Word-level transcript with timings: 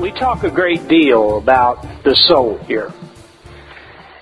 We 0.00 0.12
talk 0.12 0.44
a 0.44 0.50
great 0.50 0.88
deal 0.88 1.38
about 1.38 1.80
the 2.04 2.14
soul 2.28 2.58
here. 2.66 2.92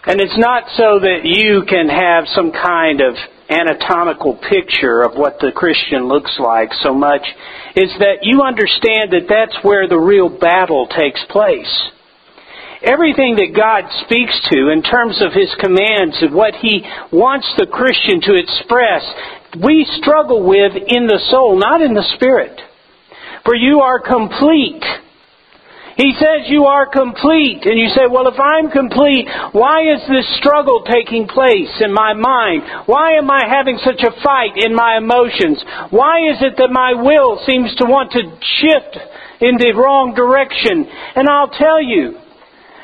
And 0.07 0.21
it's 0.21 0.39
not 0.39 0.65
so 0.77 1.01
that 1.01 1.25
you 1.25 1.65
can 1.67 1.89
have 1.89 2.29
some 2.31 2.53
kind 2.53 3.01
of 3.01 3.17
anatomical 3.51 4.39
picture 4.39 5.03
of 5.03 5.17
what 5.17 5.41
the 5.41 5.51
Christian 5.51 6.07
looks 6.07 6.31
like 6.39 6.71
so 6.83 6.95
much 6.95 7.27
is 7.75 7.91
that 7.99 8.23
you 8.23 8.43
understand 8.43 9.11
that 9.13 9.27
that's 9.27 9.65
where 9.65 9.89
the 9.89 9.99
real 9.99 10.29
battle 10.29 10.87
takes 10.87 11.21
place. 11.29 11.73
Everything 12.83 13.37
that 13.37 13.57
God 13.57 13.91
speaks 14.05 14.39
to 14.53 14.71
in 14.71 14.83
terms 14.83 15.21
of 15.23 15.33
His 15.33 15.51
commands 15.59 16.15
and 16.21 16.35
what 16.35 16.55
He 16.55 16.85
wants 17.11 17.51
the 17.59 17.67
Christian 17.67 18.21
to 18.23 18.37
express, 18.37 19.03
we 19.59 19.89
struggle 19.99 20.45
with 20.45 20.77
in 20.77 21.09
the 21.09 21.21
soul, 21.31 21.59
not 21.59 21.81
in 21.81 21.95
the 21.95 22.07
spirit. 22.15 22.61
For 23.45 23.57
you 23.57 23.81
are 23.81 24.01
complete 24.01 24.85
he 25.97 26.13
says 26.19 26.51
you 26.51 26.65
are 26.65 26.87
complete. 26.87 27.63
And 27.65 27.79
you 27.79 27.89
say, 27.95 28.11
well, 28.11 28.27
if 28.27 28.39
I'm 28.39 28.71
complete, 28.71 29.29
why 29.53 29.83
is 29.87 30.03
this 30.09 30.27
struggle 30.39 30.83
taking 30.83 31.29
place 31.29 31.71
in 31.81 31.93
my 31.93 32.15
mind? 32.15 32.63
Why 32.87 33.15
am 33.19 33.31
I 33.31 33.47
having 33.47 33.79
such 33.79 34.03
a 34.03 34.15
fight 34.23 34.57
in 34.57 34.75
my 34.75 34.99
emotions? 34.99 35.63
Why 35.91 36.31
is 36.31 36.43
it 36.43 36.59
that 36.59 36.71
my 36.71 36.95
will 36.95 37.39
seems 37.47 37.75
to 37.77 37.85
want 37.87 38.11
to 38.13 38.23
shift 38.61 38.99
in 39.41 39.57
the 39.59 39.73
wrong 39.77 40.15
direction? 40.15 40.87
And 41.15 41.29
I'll 41.29 41.55
tell 41.55 41.83
you, 41.83 42.19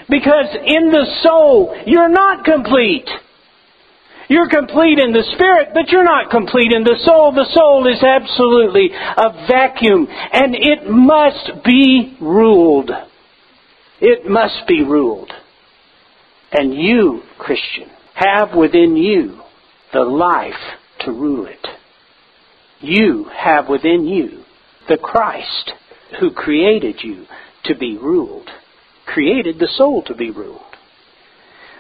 because 0.09 0.55
in 0.67 0.91
the 0.91 1.07
soul, 1.23 1.75
you're 1.87 2.09
not 2.09 2.45
complete. 2.45 3.09
You're 4.31 4.49
complete 4.49 5.01
in 5.01 5.13
the 5.13 5.25
spirit, 5.35 5.71
but 5.75 5.89
you're 5.89 6.05
not 6.05 6.31
complete 6.31 6.71
in 6.71 6.85
the 6.85 7.01
soul. 7.05 7.33
The 7.33 7.51
soul 7.53 7.89
is 7.89 8.01
absolutely 8.01 8.91
a 8.95 9.47
vacuum, 9.49 10.07
and 10.09 10.55
it 10.55 10.89
must 10.89 11.65
be 11.65 12.17
ruled. 12.21 12.93
It 14.01 14.31
must 14.31 14.69
be 14.69 14.85
ruled. 14.85 15.33
And 16.53 16.73
you, 16.73 17.23
Christian, 17.39 17.91
have 18.15 18.55
within 18.57 18.95
you 18.95 19.41
the 19.93 20.05
life 20.05 20.79
to 21.01 21.11
rule 21.11 21.47
it. 21.47 21.67
You 22.79 23.27
have 23.37 23.69
within 23.69 24.07
you 24.07 24.45
the 24.89 24.97
Christ 24.97 25.73
who 26.21 26.31
created 26.31 27.01
you 27.03 27.27
to 27.65 27.75
be 27.75 27.99
ruled, 27.99 28.49
created 29.07 29.59
the 29.59 29.69
soul 29.77 30.05
to 30.07 30.15
be 30.15 30.31
ruled. 30.31 30.70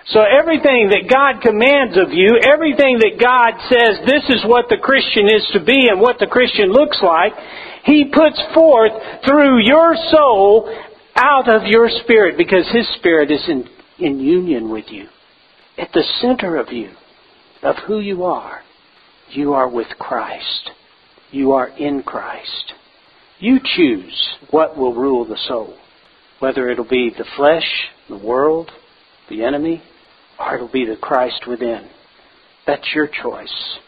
So 0.09 0.21
everything 0.22 0.91
that 0.91 1.12
God 1.12 1.43
commands 1.43 1.97
of 1.97 2.11
you, 2.11 2.41
everything 2.43 2.99
that 2.99 3.21
God 3.21 3.61
says 3.69 4.00
this 4.06 4.25
is 4.31 4.44
what 4.47 4.66
the 4.69 4.81
Christian 4.81 5.28
is 5.28 5.47
to 5.53 5.65
be 5.65 5.88
and 5.88 6.00
what 6.00 6.19
the 6.19 6.27
Christian 6.27 6.72
looks 6.72 6.99
like, 7.03 7.33
He 7.84 8.10
puts 8.12 8.41
forth 8.55 8.93
through 9.25 9.60
your 9.62 9.94
soul 10.10 10.75
out 11.15 11.49
of 11.49 11.66
your 11.66 11.89
spirit 12.03 12.37
because 12.39 12.66
His 12.72 12.89
Spirit 12.97 13.31
is 13.31 13.44
in, 13.49 13.69
in 13.99 14.19
union 14.19 14.71
with 14.71 14.87
you. 14.89 15.06
At 15.77 15.93
the 15.93 16.05
center 16.21 16.56
of 16.56 16.72
you, 16.72 16.91
of 17.62 17.77
who 17.87 18.00
you 18.00 18.25
are, 18.25 18.60
you 19.31 19.53
are 19.53 19.69
with 19.69 19.89
Christ. 19.99 20.71
You 21.31 21.53
are 21.53 21.69
in 21.69 22.03
Christ. 22.03 22.72
You 23.39 23.59
choose 23.77 24.37
what 24.50 24.77
will 24.77 24.94
rule 24.94 25.25
the 25.25 25.39
soul, 25.49 25.77
whether 26.41 26.69
it'll 26.69 26.84
be 26.89 27.10
the 27.16 27.25
flesh, 27.37 27.65
the 28.09 28.19
world, 28.19 28.71
the 29.28 29.44
enemy, 29.44 29.83
or 30.41 30.55
it'll 30.55 30.69
be 30.69 30.87
the 30.87 30.97
Christ 30.97 31.47
within. 31.47 31.89
That's 32.67 32.89
your 32.95 33.09
choice. 33.09 33.78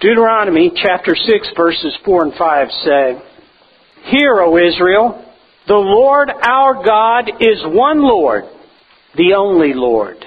Deuteronomy 0.00 0.72
chapter 0.74 1.14
6 1.14 1.48
verses 1.56 1.96
4 2.04 2.24
and 2.24 2.34
5 2.34 2.68
say, 2.84 3.22
Hear, 4.10 4.40
O 4.40 4.56
Israel, 4.56 5.24
the 5.66 5.74
Lord 5.74 6.30
our 6.30 6.84
God 6.84 7.28
is 7.40 7.62
one 7.64 8.02
Lord, 8.02 8.44
the 9.16 9.34
only 9.34 9.72
Lord. 9.72 10.24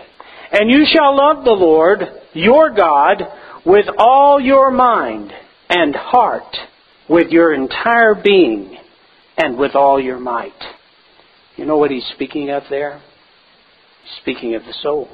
And 0.52 0.70
you 0.70 0.86
shall 0.92 1.16
love 1.16 1.46
the 1.46 1.52
Lord 1.52 2.00
your 2.34 2.74
God 2.74 3.24
with 3.66 3.86
all 3.98 4.40
your 4.40 4.72
mind 4.72 5.32
and 5.70 5.96
heart, 5.96 6.58
with 7.08 7.30
your 7.30 7.54
entire 7.54 8.16
being, 8.16 8.78
and 9.38 9.58
with 9.58 9.76
all 9.76 10.02
your 10.02 10.20
might. 10.20 10.52
You 11.56 11.66
know 11.66 11.78
what 11.78 11.92
he's 11.92 12.06
speaking 12.16 12.50
of 12.50 12.64
there? 12.70 13.02
He's 14.04 14.22
speaking 14.22 14.56
of 14.56 14.64
the 14.64 14.74
soul. 14.82 15.10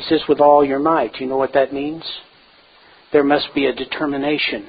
He 0.00 0.06
says, 0.06 0.22
with 0.26 0.40
all 0.40 0.64
your 0.64 0.78
might. 0.78 1.20
You 1.20 1.26
know 1.26 1.36
what 1.36 1.52
that 1.52 1.74
means? 1.74 2.02
There 3.12 3.22
must 3.22 3.54
be 3.54 3.66
a 3.66 3.74
determination. 3.74 4.66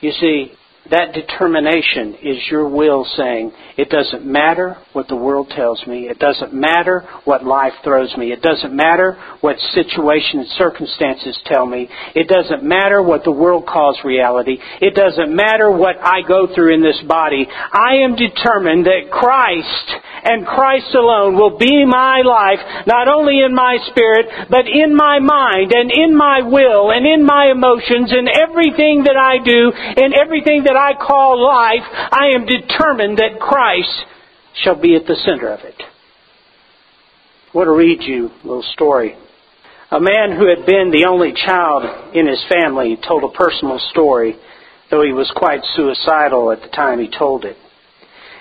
You 0.00 0.12
see, 0.12 0.52
that 0.90 1.12
determination 1.14 2.14
is 2.22 2.38
your 2.50 2.68
will 2.68 3.04
saying, 3.16 3.52
it 3.76 3.90
doesn't 3.90 4.24
matter 4.24 4.76
what 4.92 5.08
the 5.08 5.16
world 5.16 5.50
tells 5.50 5.86
me. 5.86 6.08
It 6.08 6.18
doesn't 6.18 6.54
matter 6.54 7.06
what 7.24 7.44
life 7.44 7.74
throws 7.84 8.14
me. 8.16 8.32
It 8.32 8.42
doesn't 8.42 8.74
matter 8.74 9.18
what 9.40 9.56
situation 9.74 10.40
and 10.40 10.48
circumstances 10.56 11.38
tell 11.46 11.66
me. 11.66 11.88
It 12.14 12.28
doesn't 12.28 12.62
matter 12.62 13.02
what 13.02 13.24
the 13.24 13.32
world 13.32 13.66
calls 13.66 13.98
reality. 14.04 14.58
It 14.80 14.94
doesn't 14.94 15.34
matter 15.34 15.70
what 15.70 15.96
I 16.00 16.22
go 16.26 16.48
through 16.54 16.74
in 16.74 16.82
this 16.82 17.00
body. 17.06 17.46
I 17.50 17.96
am 18.04 18.16
determined 18.16 18.86
that 18.86 19.10
Christ 19.10 19.92
and 20.24 20.46
Christ 20.46 20.94
alone 20.94 21.36
will 21.36 21.58
be 21.58 21.84
my 21.84 22.22
life, 22.24 22.86
not 22.86 23.08
only 23.08 23.40
in 23.40 23.54
my 23.54 23.78
spirit, 23.90 24.26
but 24.50 24.66
in 24.66 24.94
my 24.96 25.18
mind 25.20 25.72
and 25.72 25.90
in 25.92 26.16
my 26.16 26.42
will 26.42 26.90
and 26.90 27.06
in 27.06 27.24
my 27.24 27.52
emotions 27.52 28.10
and 28.10 28.28
everything 28.28 29.04
that 29.04 29.16
I 29.16 29.38
do 29.38 29.70
and 29.70 30.14
everything 30.14 30.64
that 30.64 30.75
I 30.76 30.92
call 30.94 31.44
life, 31.44 31.82
I 31.84 32.28
am 32.34 32.46
determined 32.46 33.18
that 33.18 33.40
Christ 33.40 34.04
shall 34.62 34.80
be 34.80 34.96
at 34.96 35.06
the 35.06 35.16
center 35.24 35.52
of 35.52 35.60
it. 35.60 35.80
I 35.80 37.56
want 37.56 37.68
to 37.68 37.72
read 37.72 38.02
you 38.02 38.28
a 38.28 38.46
little 38.46 38.64
story. 38.74 39.16
A 39.90 40.00
man 40.00 40.36
who 40.36 40.48
had 40.48 40.66
been 40.66 40.90
the 40.90 41.06
only 41.08 41.32
child 41.32 42.14
in 42.14 42.26
his 42.26 42.42
family 42.50 42.98
told 43.06 43.24
a 43.24 43.36
personal 43.36 43.78
story, 43.90 44.36
though 44.90 45.02
he 45.02 45.12
was 45.12 45.30
quite 45.36 45.60
suicidal 45.74 46.50
at 46.50 46.60
the 46.60 46.68
time 46.68 46.98
he 46.98 47.08
told 47.08 47.44
it. 47.44 47.56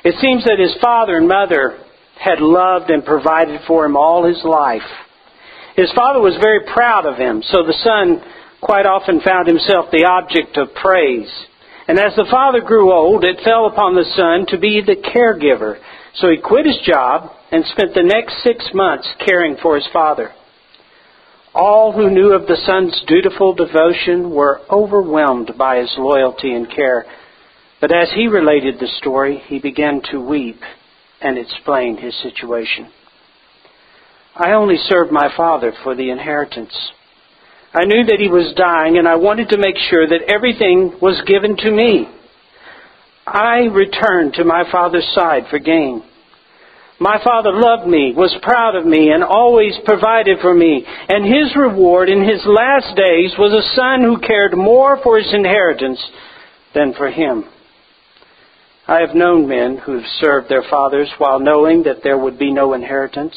It 0.03 0.15
seems 0.21 0.43
that 0.45 0.59
his 0.59 0.75
father 0.81 1.17
and 1.17 1.27
mother 1.27 1.79
had 2.19 2.39
loved 2.39 2.89
and 2.89 3.05
provided 3.05 3.61
for 3.67 3.85
him 3.85 3.95
all 3.95 4.25
his 4.25 4.43
life. 4.43 4.85
His 5.75 5.91
father 5.93 6.21
was 6.21 6.37
very 6.41 6.61
proud 6.73 7.05
of 7.05 7.17
him, 7.17 7.43
so 7.43 7.63
the 7.63 7.77
son 7.83 8.23
quite 8.61 8.85
often 8.85 9.21
found 9.21 9.47
himself 9.47 9.91
the 9.91 10.05
object 10.05 10.57
of 10.57 10.73
praise. 10.73 11.29
And 11.87 11.99
as 11.99 12.15
the 12.15 12.27
father 12.31 12.61
grew 12.61 12.91
old, 12.91 13.23
it 13.23 13.41
fell 13.43 13.67
upon 13.67 13.93
the 13.93 14.05
son 14.15 14.47
to 14.47 14.57
be 14.57 14.81
the 14.81 14.95
caregiver. 14.95 15.77
So 16.15 16.29
he 16.29 16.37
quit 16.37 16.65
his 16.65 16.79
job 16.85 17.31
and 17.51 17.63
spent 17.65 17.93
the 17.93 18.03
next 18.03 18.41
six 18.43 18.69
months 18.73 19.07
caring 19.25 19.57
for 19.61 19.75
his 19.75 19.87
father. 19.93 20.31
All 21.53 21.93
who 21.93 22.09
knew 22.09 22.33
of 22.33 22.47
the 22.47 22.57
son's 22.65 23.01
dutiful 23.07 23.53
devotion 23.53 24.31
were 24.31 24.61
overwhelmed 24.69 25.53
by 25.57 25.77
his 25.77 25.93
loyalty 25.97 26.53
and 26.53 26.69
care. 26.69 27.05
But 27.79 27.95
as 27.95 28.11
he 28.13 28.27
related 28.27 28.79
the 28.79 28.89
story, 28.99 29.41
he 29.45 29.59
began 29.59 30.01
to 30.11 30.19
weep 30.19 30.59
and 31.21 31.37
explained 31.37 31.99
his 31.99 32.15
situation. 32.21 32.91
I 34.35 34.51
only 34.51 34.77
served 34.77 35.11
my 35.11 35.29
father 35.37 35.71
for 35.83 35.95
the 35.95 36.09
inheritance. 36.09 36.75
I 37.75 37.83
knew 37.83 38.05
that 38.05 38.23
he 38.23 38.29
was 38.29 38.55
dying 38.55 38.97
and 38.97 39.05
I 39.05 39.15
wanted 39.15 39.49
to 39.49 39.57
make 39.57 39.75
sure 39.89 40.07
that 40.07 40.31
everything 40.31 40.95
was 41.01 41.21
given 41.27 41.57
to 41.57 41.69
me. 41.69 42.07
I 43.27 43.67
returned 43.67 44.35
to 44.35 44.45
my 44.45 44.63
father's 44.71 45.07
side 45.13 45.43
for 45.49 45.59
gain. 45.59 46.01
My 46.99 47.19
father 47.21 47.51
loved 47.51 47.85
me, 47.85 48.13
was 48.15 48.33
proud 48.41 48.75
of 48.75 48.85
me, 48.85 49.11
and 49.11 49.21
always 49.21 49.73
provided 49.83 50.39
for 50.39 50.53
me. 50.53 50.85
And 50.87 51.25
his 51.25 51.53
reward 51.57 52.07
in 52.07 52.23
his 52.23 52.39
last 52.45 52.95
days 52.95 53.33
was 53.37 53.51
a 53.51 53.75
son 53.75 54.03
who 54.03 54.25
cared 54.25 54.55
more 54.55 54.97
for 55.03 55.17
his 55.17 55.33
inheritance 55.33 55.99
than 56.73 56.93
for 56.93 57.11
him. 57.11 57.43
I 58.87 59.01
have 59.01 59.15
known 59.15 59.49
men 59.49 59.79
who 59.83 59.97
have 59.97 60.09
served 60.21 60.47
their 60.47 60.63
fathers 60.69 61.09
while 61.17 61.39
knowing 61.39 61.83
that 61.83 62.03
there 62.03 62.17
would 62.17 62.39
be 62.39 62.53
no 62.53 62.73
inheritance. 62.73 63.35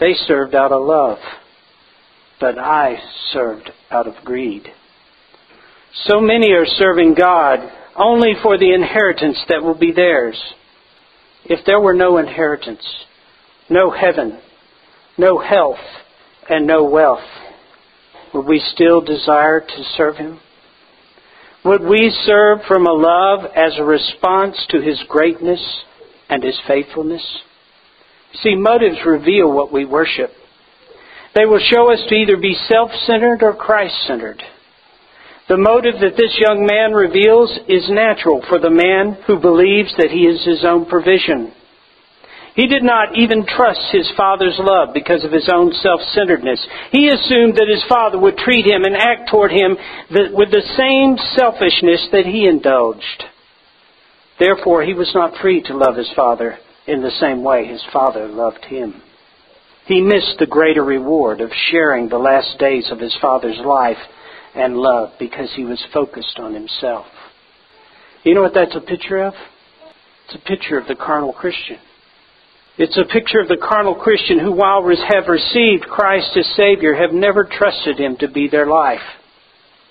They 0.00 0.14
served 0.26 0.56
out 0.56 0.72
of 0.72 0.82
love, 0.82 1.18
but 2.40 2.58
I 2.58 2.96
served 3.32 3.70
out 3.90 4.06
of 4.06 4.24
greed. 4.24 4.68
So 6.04 6.20
many 6.20 6.52
are 6.52 6.66
serving 6.66 7.14
God 7.14 7.60
only 7.96 8.34
for 8.42 8.58
the 8.58 8.74
inheritance 8.74 9.38
that 9.48 9.62
will 9.62 9.78
be 9.78 9.92
theirs. 9.92 10.40
If 11.44 11.64
there 11.64 11.80
were 11.80 11.94
no 11.94 12.18
inheritance, 12.18 12.84
no 13.70 13.90
heaven, 13.90 14.38
no 15.16 15.38
health, 15.38 15.78
and 16.48 16.66
no 16.66 16.84
wealth, 16.84 17.24
would 18.34 18.46
we 18.46 18.62
still 18.74 19.00
desire 19.00 19.60
to 19.60 19.84
serve 19.96 20.16
Him? 20.16 20.40
Would 21.64 21.82
we 21.82 22.14
serve 22.24 22.58
from 22.68 22.86
a 22.86 22.92
love 22.92 23.50
as 23.56 23.72
a 23.78 23.84
response 23.84 24.56
to 24.70 24.80
His 24.80 25.02
greatness 25.08 25.60
and 26.28 26.42
His 26.42 26.58
faithfulness? 26.68 27.24
See, 28.42 28.54
motives 28.54 28.98
reveal 29.06 29.50
what 29.50 29.72
we 29.72 29.84
worship. 29.84 30.30
They 31.36 31.44
will 31.44 31.60
show 31.60 31.92
us 31.92 32.00
to 32.08 32.14
either 32.14 32.38
be 32.38 32.56
self-centered 32.66 33.42
or 33.42 33.52
Christ-centered. 33.54 34.42
The 35.48 35.58
motive 35.58 36.00
that 36.00 36.16
this 36.16 36.34
young 36.40 36.64
man 36.66 36.96
reveals 36.96 37.52
is 37.68 37.90
natural 37.90 38.42
for 38.48 38.58
the 38.58 38.70
man 38.70 39.20
who 39.26 39.38
believes 39.38 39.94
that 39.98 40.10
he 40.10 40.24
is 40.24 40.42
his 40.44 40.64
own 40.64 40.86
provision. 40.86 41.52
He 42.56 42.66
did 42.66 42.82
not 42.82 43.18
even 43.18 43.44
trust 43.44 43.92
his 43.92 44.10
father's 44.16 44.56
love 44.58 44.94
because 44.94 45.24
of 45.24 45.30
his 45.30 45.48
own 45.52 45.72
self-centeredness. 45.82 46.66
He 46.90 47.08
assumed 47.08 47.54
that 47.56 47.68
his 47.68 47.84
father 47.86 48.18
would 48.18 48.38
treat 48.38 48.64
him 48.64 48.84
and 48.84 48.96
act 48.96 49.28
toward 49.30 49.52
him 49.52 49.76
with 50.08 50.50
the 50.50 50.64
same 50.74 51.18
selfishness 51.36 52.08
that 52.12 52.24
he 52.24 52.48
indulged. 52.48 53.24
Therefore, 54.40 54.82
he 54.84 54.94
was 54.94 55.12
not 55.14 55.36
free 55.42 55.60
to 55.68 55.76
love 55.76 55.96
his 55.96 56.10
father 56.16 56.56
in 56.86 57.02
the 57.02 57.12
same 57.20 57.44
way 57.44 57.66
his 57.66 57.84
father 57.92 58.26
loved 58.26 58.64
him. 58.64 59.02
He 59.86 60.00
missed 60.00 60.36
the 60.38 60.46
greater 60.46 60.84
reward 60.84 61.40
of 61.40 61.50
sharing 61.70 62.08
the 62.08 62.18
last 62.18 62.58
days 62.58 62.90
of 62.90 62.98
his 62.98 63.16
father's 63.20 63.58
life 63.64 63.98
and 64.54 64.76
love 64.76 65.12
because 65.18 65.52
he 65.54 65.64
was 65.64 65.82
focused 65.92 66.38
on 66.38 66.54
himself. 66.54 67.06
You 68.24 68.34
know 68.34 68.42
what 68.42 68.54
that's 68.54 68.74
a 68.74 68.80
picture 68.80 69.22
of? 69.22 69.34
It's 70.26 70.34
a 70.34 70.48
picture 70.48 70.76
of 70.78 70.88
the 70.88 70.96
carnal 70.96 71.32
Christian. 71.32 71.78
It's 72.78 72.98
a 72.98 73.10
picture 73.10 73.40
of 73.40 73.48
the 73.48 73.56
carnal 73.56 73.94
Christian 73.94 74.40
who, 74.40 74.52
while 74.52 74.82
have 75.08 75.28
received 75.28 75.84
Christ 75.84 76.36
as 76.36 76.46
Savior, 76.56 76.94
have 76.94 77.12
never 77.12 77.44
trusted 77.44 77.98
Him 77.98 78.16
to 78.18 78.28
be 78.28 78.48
their 78.48 78.66
life. 78.66 79.06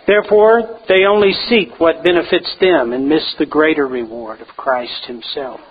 Therefore, 0.06 0.82
they 0.88 1.06
only 1.06 1.32
seek 1.50 1.80
what 1.80 2.04
benefits 2.04 2.54
them 2.60 2.94
and 2.94 3.10
miss 3.10 3.24
the 3.40 3.46
greater 3.46 3.88
reward 3.88 4.42
of 4.42 4.48
Christ 4.50 5.06
Himself. 5.08 5.62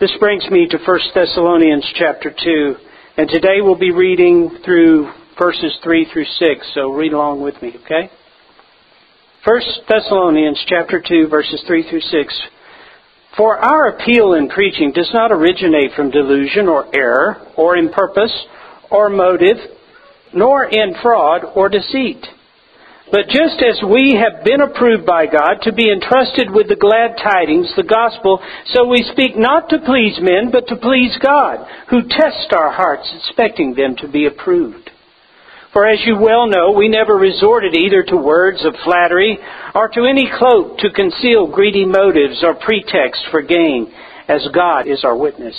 This 0.00 0.12
brings 0.18 0.44
me 0.50 0.66
to 0.68 0.76
1 0.76 1.00
Thessalonians 1.14 1.90
chapter 1.94 2.34
2, 2.44 2.76
and 3.16 3.28
today 3.28 3.60
we'll 3.60 3.78
be 3.78 3.92
reading 3.92 4.58
through 4.64 5.12
verses 5.38 5.76
3 5.82 6.06
through 6.10 6.24
6, 6.24 6.72
so 6.74 6.90
read 6.90 7.12
along 7.12 7.42
with 7.42 7.60
me, 7.60 7.74
okay? 7.84 8.10
1 9.44 9.60
Thessalonians 9.86 10.64
chapter 10.66 11.02
2 11.06 11.28
verses 11.28 11.62
3 11.66 11.90
through 11.90 12.00
6. 12.00 12.40
For 13.36 13.58
our 13.58 13.88
appeal 13.88 14.32
in 14.32 14.48
preaching 14.48 14.92
does 14.94 15.10
not 15.12 15.30
originate 15.30 15.92
from 15.94 16.10
delusion 16.10 16.68
or 16.68 16.86
error, 16.94 17.46
or 17.56 17.76
in 17.76 17.90
purpose, 17.90 18.32
or 18.90 19.10
motive, 19.10 19.56
nor 20.32 20.64
in 20.64 20.94
fraud 21.02 21.42
or 21.54 21.68
deceit. 21.68 22.24
But 23.12 23.28
just 23.28 23.60
as 23.60 23.76
we 23.84 24.16
have 24.16 24.42
been 24.42 24.62
approved 24.62 25.04
by 25.04 25.26
God 25.26 25.60
to 25.62 25.72
be 25.72 25.92
entrusted 25.92 26.48
with 26.50 26.68
the 26.68 26.80
glad 26.80 27.20
tidings, 27.22 27.70
the 27.76 27.82
gospel, 27.82 28.40
so 28.72 28.88
we 28.88 29.04
speak 29.12 29.36
not 29.36 29.68
to 29.68 29.84
please 29.84 30.16
men, 30.18 30.50
but 30.50 30.66
to 30.68 30.76
please 30.76 31.12
God, 31.20 31.60
who 31.90 32.08
tests 32.08 32.48
our 32.56 32.72
hearts, 32.72 33.12
expecting 33.20 33.74
them 33.74 33.96
to 34.00 34.08
be 34.08 34.24
approved. 34.24 34.88
For 35.74 35.86
as 35.86 36.00
you 36.06 36.16
well 36.16 36.46
know, 36.46 36.72
we 36.72 36.88
never 36.88 37.14
resorted 37.14 37.76
either 37.76 38.02
to 38.02 38.16
words 38.16 38.64
of 38.64 38.74
flattery 38.82 39.38
or 39.74 39.88
to 39.88 40.04
any 40.04 40.30
cloak 40.38 40.78
to 40.78 40.90
conceal 40.90 41.52
greedy 41.52 41.84
motives 41.84 42.42
or 42.42 42.54
pretext 42.54 43.26
for 43.30 43.42
gain, 43.42 43.92
as 44.26 44.48
God 44.54 44.88
is 44.88 45.04
our 45.04 45.16
witness. 45.16 45.56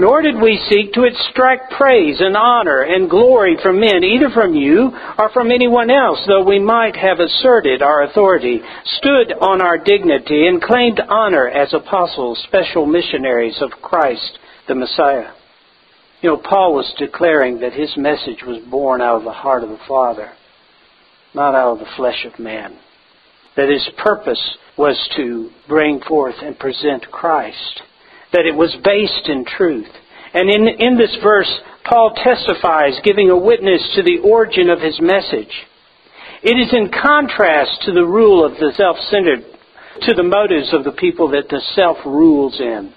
Nor 0.00 0.22
did 0.22 0.40
we 0.40 0.56
seek 0.70 0.94
to 0.94 1.04
extract 1.04 1.72
praise 1.72 2.22
and 2.22 2.34
honor 2.34 2.80
and 2.80 3.10
glory 3.10 3.58
from 3.62 3.78
men, 3.78 4.02
either 4.02 4.30
from 4.30 4.54
you 4.54 4.90
or 5.18 5.28
from 5.28 5.52
anyone 5.52 5.90
else, 5.90 6.24
though 6.26 6.42
we 6.42 6.58
might 6.58 6.96
have 6.96 7.20
asserted 7.20 7.82
our 7.82 8.04
authority, 8.04 8.62
stood 8.96 9.30
on 9.30 9.60
our 9.60 9.76
dignity, 9.76 10.46
and 10.46 10.62
claimed 10.62 11.02
honor 11.06 11.46
as 11.48 11.74
apostles, 11.74 12.42
special 12.48 12.86
missionaries 12.86 13.60
of 13.60 13.72
Christ 13.82 14.38
the 14.68 14.74
Messiah. 14.74 15.32
You 16.22 16.30
know, 16.30 16.38
Paul 16.38 16.74
was 16.74 16.90
declaring 16.98 17.60
that 17.60 17.74
his 17.74 17.94
message 17.98 18.42
was 18.46 18.64
born 18.70 19.02
out 19.02 19.18
of 19.18 19.24
the 19.24 19.32
heart 19.32 19.64
of 19.64 19.68
the 19.68 19.80
Father, 19.86 20.30
not 21.34 21.54
out 21.54 21.74
of 21.74 21.78
the 21.78 21.92
flesh 21.98 22.24
of 22.24 22.38
man. 22.38 22.78
That 23.54 23.68
his 23.68 23.86
purpose 23.98 24.56
was 24.78 24.96
to 25.16 25.50
bring 25.68 26.00
forth 26.00 26.36
and 26.42 26.58
present 26.58 27.10
Christ. 27.10 27.82
That 28.32 28.46
it 28.46 28.54
was 28.54 28.74
based 28.84 29.28
in 29.28 29.44
truth. 29.44 29.88
And 30.32 30.48
in, 30.48 30.68
in 30.68 30.96
this 30.96 31.16
verse, 31.22 31.50
Paul 31.84 32.14
testifies, 32.14 33.00
giving 33.02 33.30
a 33.30 33.36
witness 33.36 33.82
to 33.96 34.02
the 34.02 34.18
origin 34.22 34.70
of 34.70 34.80
his 34.80 34.98
message. 35.00 35.52
It 36.42 36.56
is 36.56 36.72
in 36.72 36.90
contrast 36.90 37.82
to 37.82 37.92
the 37.92 38.06
rule 38.06 38.44
of 38.46 38.52
the 38.52 38.72
self-centered, 38.76 39.44
to 40.06 40.14
the 40.14 40.22
motives 40.22 40.72
of 40.72 40.84
the 40.84 40.92
people 40.92 41.28
that 41.32 41.48
the 41.50 41.60
self 41.74 41.98
rules 42.06 42.58
in. 42.60 42.94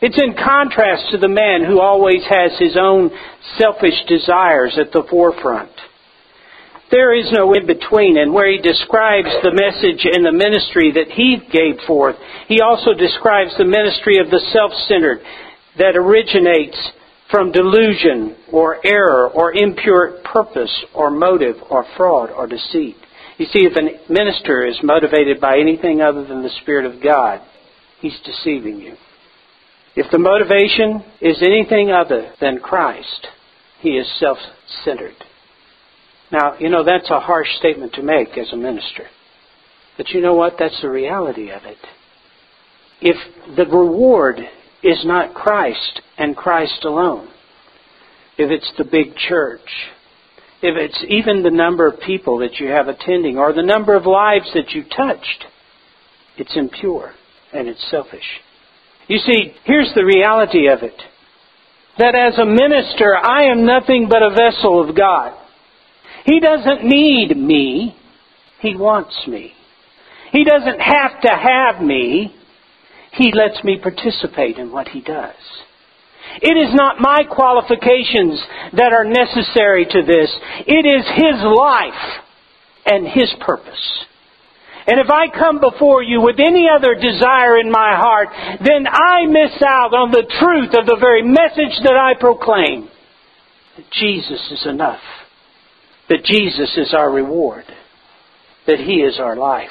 It's 0.00 0.18
in 0.18 0.34
contrast 0.34 1.12
to 1.12 1.18
the 1.18 1.28
man 1.28 1.64
who 1.64 1.78
always 1.78 2.24
has 2.28 2.58
his 2.58 2.76
own 2.76 3.10
selfish 3.58 3.94
desires 4.08 4.76
at 4.80 4.90
the 4.90 5.04
forefront. 5.08 5.70
There 6.92 7.16
is 7.16 7.32
no 7.32 7.54
in 7.54 7.66
between, 7.66 8.18
and 8.18 8.34
where 8.34 8.52
he 8.52 8.58
describes 8.58 9.30
the 9.42 9.50
message 9.50 10.04
and 10.04 10.26
the 10.26 10.30
ministry 10.30 10.92
that 10.92 11.10
he 11.10 11.40
gave 11.50 11.80
forth, 11.86 12.16
he 12.48 12.60
also 12.60 12.92
describes 12.92 13.56
the 13.56 13.64
ministry 13.64 14.18
of 14.18 14.28
the 14.28 14.44
self 14.52 14.72
centered 14.86 15.22
that 15.78 15.96
originates 15.96 16.76
from 17.30 17.50
delusion 17.50 18.36
or 18.52 18.78
error 18.84 19.30
or 19.30 19.54
impure 19.54 20.20
purpose 20.22 20.84
or 20.94 21.10
motive 21.10 21.56
or 21.70 21.86
fraud 21.96 22.28
or 22.30 22.46
deceit. 22.46 22.96
You 23.38 23.46
see, 23.46 23.64
if 23.64 23.72
a 23.74 24.12
minister 24.12 24.66
is 24.66 24.78
motivated 24.82 25.40
by 25.40 25.58
anything 25.58 26.02
other 26.02 26.26
than 26.26 26.42
the 26.42 26.52
Spirit 26.60 26.84
of 26.84 27.02
God, 27.02 27.40
he's 28.00 28.20
deceiving 28.22 28.78
you. 28.78 28.96
If 29.96 30.10
the 30.10 30.18
motivation 30.18 31.02
is 31.22 31.40
anything 31.40 31.90
other 31.90 32.34
than 32.38 32.58
Christ, 32.58 33.28
he 33.80 33.96
is 33.96 34.06
self 34.20 34.36
centered. 34.84 35.16
Now, 36.32 36.54
you 36.58 36.70
know, 36.70 36.82
that's 36.82 37.10
a 37.10 37.20
harsh 37.20 37.48
statement 37.58 37.92
to 37.94 38.02
make 38.02 38.36
as 38.38 38.50
a 38.52 38.56
minister. 38.56 39.04
But 39.98 40.08
you 40.08 40.22
know 40.22 40.34
what? 40.34 40.54
That's 40.58 40.80
the 40.80 40.88
reality 40.88 41.50
of 41.50 41.62
it. 41.64 41.76
If 43.02 43.16
the 43.56 43.66
reward 43.66 44.38
is 44.82 45.04
not 45.04 45.34
Christ 45.34 46.00
and 46.16 46.34
Christ 46.34 46.84
alone, 46.84 47.28
if 48.38 48.50
it's 48.50 48.72
the 48.78 48.84
big 48.84 49.14
church, 49.14 49.60
if 50.62 50.76
it's 50.78 51.04
even 51.08 51.42
the 51.42 51.50
number 51.50 51.86
of 51.86 52.00
people 52.00 52.38
that 52.38 52.58
you 52.58 52.68
have 52.68 52.88
attending 52.88 53.36
or 53.36 53.52
the 53.52 53.62
number 53.62 53.94
of 53.94 54.06
lives 54.06 54.50
that 54.54 54.70
you 54.70 54.84
touched, 54.84 55.44
it's 56.38 56.56
impure 56.56 57.12
and 57.52 57.68
it's 57.68 57.90
selfish. 57.90 58.24
You 59.08 59.18
see, 59.18 59.54
here's 59.64 59.92
the 59.94 60.04
reality 60.04 60.68
of 60.68 60.82
it. 60.82 60.94
That 61.98 62.14
as 62.14 62.38
a 62.38 62.46
minister, 62.46 63.14
I 63.16 63.50
am 63.50 63.66
nothing 63.66 64.08
but 64.08 64.22
a 64.22 64.30
vessel 64.30 64.88
of 64.88 64.96
God. 64.96 65.36
He 66.24 66.40
doesn't 66.40 66.84
need 66.84 67.36
me. 67.36 67.96
He 68.60 68.76
wants 68.76 69.16
me. 69.26 69.52
He 70.32 70.44
doesn't 70.44 70.80
have 70.80 71.20
to 71.22 71.28
have 71.28 71.82
me. 71.82 72.34
He 73.12 73.32
lets 73.32 73.62
me 73.64 73.78
participate 73.82 74.56
in 74.56 74.72
what 74.72 74.88
He 74.88 75.00
does. 75.00 75.34
It 76.40 76.56
is 76.56 76.74
not 76.74 77.00
my 77.00 77.24
qualifications 77.28 78.40
that 78.74 78.92
are 78.92 79.04
necessary 79.04 79.84
to 79.84 80.02
this. 80.02 80.30
It 80.66 80.86
is 80.86 81.04
His 81.14 81.42
life 81.44 82.22
and 82.86 83.06
His 83.06 83.30
purpose. 83.44 84.04
And 84.86 84.98
if 84.98 85.10
I 85.10 85.28
come 85.28 85.60
before 85.60 86.02
you 86.02 86.22
with 86.22 86.40
any 86.40 86.66
other 86.68 86.94
desire 86.94 87.58
in 87.58 87.70
my 87.70 87.94
heart, 87.94 88.28
then 88.64 88.86
I 88.88 89.26
miss 89.26 89.62
out 89.62 89.94
on 89.94 90.10
the 90.10 90.26
truth 90.40 90.74
of 90.74 90.86
the 90.86 90.96
very 90.98 91.22
message 91.22 91.78
that 91.84 91.94
I 91.94 92.18
proclaim. 92.18 92.88
That 93.76 93.86
Jesus 93.92 94.40
is 94.50 94.66
enough. 94.66 95.00
That 96.08 96.24
Jesus 96.24 96.76
is 96.76 96.94
our 96.94 97.10
reward. 97.10 97.64
That 98.66 98.78
He 98.78 98.96
is 98.96 99.18
our 99.18 99.36
life. 99.36 99.70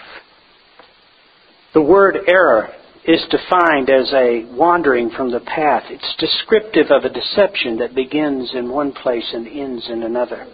The 1.73 1.81
word 1.81 2.17
error 2.27 2.69
is 3.05 3.21
defined 3.31 3.89
as 3.89 4.11
a 4.13 4.45
wandering 4.51 5.09
from 5.09 5.31
the 5.31 5.39
path. 5.39 5.83
It's 5.89 6.15
descriptive 6.19 6.91
of 6.91 7.03
a 7.03 7.09
deception 7.09 7.77
that 7.77 7.95
begins 7.95 8.51
in 8.53 8.69
one 8.69 8.91
place 8.91 9.29
and 9.33 9.47
ends 9.47 9.89
in 9.89 10.03
another. 10.03 10.47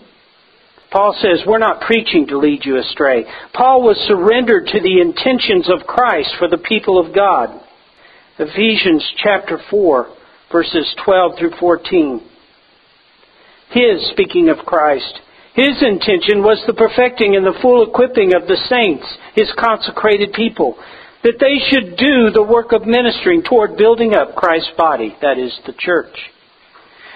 Paul 0.92 1.18
says, 1.20 1.46
We're 1.46 1.58
not 1.58 1.82
preaching 1.82 2.28
to 2.28 2.38
lead 2.38 2.64
you 2.64 2.78
astray. 2.78 3.26
Paul 3.54 3.84
was 3.84 3.98
surrendered 4.08 4.68
to 4.68 4.80
the 4.80 5.02
intentions 5.02 5.70
of 5.70 5.86
Christ 5.86 6.30
for 6.40 6.48
the 6.48 6.58
people 6.58 6.98
of 7.00 7.14
God. 7.14 7.62
Ephesians 8.40 9.06
chapter 9.22 9.60
4, 9.70 10.08
verses 10.52 10.96
12 11.04 11.32
through 11.38 11.52
14. 11.60 12.22
His, 13.72 14.10
speaking 14.12 14.48
of 14.48 14.66
Christ, 14.66 15.20
his 15.58 15.82
intention 15.82 16.46
was 16.46 16.62
the 16.70 16.78
perfecting 16.78 17.34
and 17.36 17.42
the 17.42 17.58
full 17.66 17.82
equipping 17.82 18.38
of 18.38 18.46
the 18.46 18.62
saints, 18.70 19.10
his 19.34 19.50
consecrated 19.58 20.30
people, 20.38 20.78
that 21.26 21.42
they 21.42 21.58
should 21.66 21.98
do 21.98 22.30
the 22.30 22.46
work 22.46 22.78
of 22.78 22.86
ministering 22.86 23.42
toward 23.42 23.76
building 23.76 24.14
up 24.14 24.36
Christ's 24.38 24.78
body, 24.78 25.18
that 25.20 25.42
is, 25.42 25.50
the 25.66 25.74
church. 25.74 26.14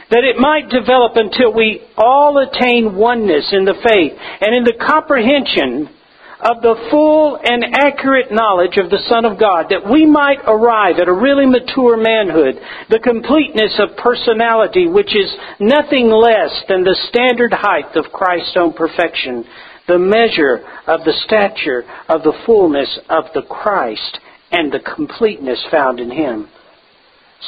That 0.10 0.26
it 0.26 0.42
might 0.42 0.74
develop 0.74 1.14
until 1.22 1.54
we 1.54 1.86
all 1.96 2.42
attain 2.42 2.98
oneness 2.98 3.54
in 3.54 3.64
the 3.64 3.78
faith 3.78 4.18
and 4.18 4.58
in 4.58 4.66
the 4.66 4.74
comprehension 4.74 5.94
of 6.42 6.62
the 6.62 6.76
full 6.90 7.38
and 7.42 7.64
accurate 7.78 8.32
knowledge 8.32 8.78
of 8.78 8.90
the 8.90 9.04
Son 9.08 9.26
of 9.26 9.40
God, 9.40 9.68
that 9.70 9.90
we 9.90 10.06
might 10.06 10.42
arrive 10.46 10.98
at 10.98 11.08
a 11.08 11.14
really 11.14 11.46
mature 11.46 11.98
manhood, 11.98 12.60
the 12.90 13.00
completeness 13.00 13.80
of 13.80 13.96
personality, 13.98 14.88
which 14.88 15.16
is 15.16 15.32
nothing 15.60 16.10
less 16.10 16.52
than 16.68 16.84
the 16.84 16.98
standard 17.10 17.54
height 17.54 17.96
of 17.96 18.12
Christ's 18.12 18.58
own 18.58 18.74
perfection, 18.74 19.46
the 19.88 20.00
measure 20.00 20.66
of 20.88 21.04
the 21.06 21.14
stature 21.26 21.84
of 22.10 22.24
the 22.24 22.34
fullness 22.46 23.00
of 23.10 23.26
the 23.34 23.44
Christ, 23.44 24.20
and 24.52 24.72
the 24.72 24.80
completeness 24.96 25.64
found 25.70 26.00
in 26.00 26.10
Him. 26.10 26.50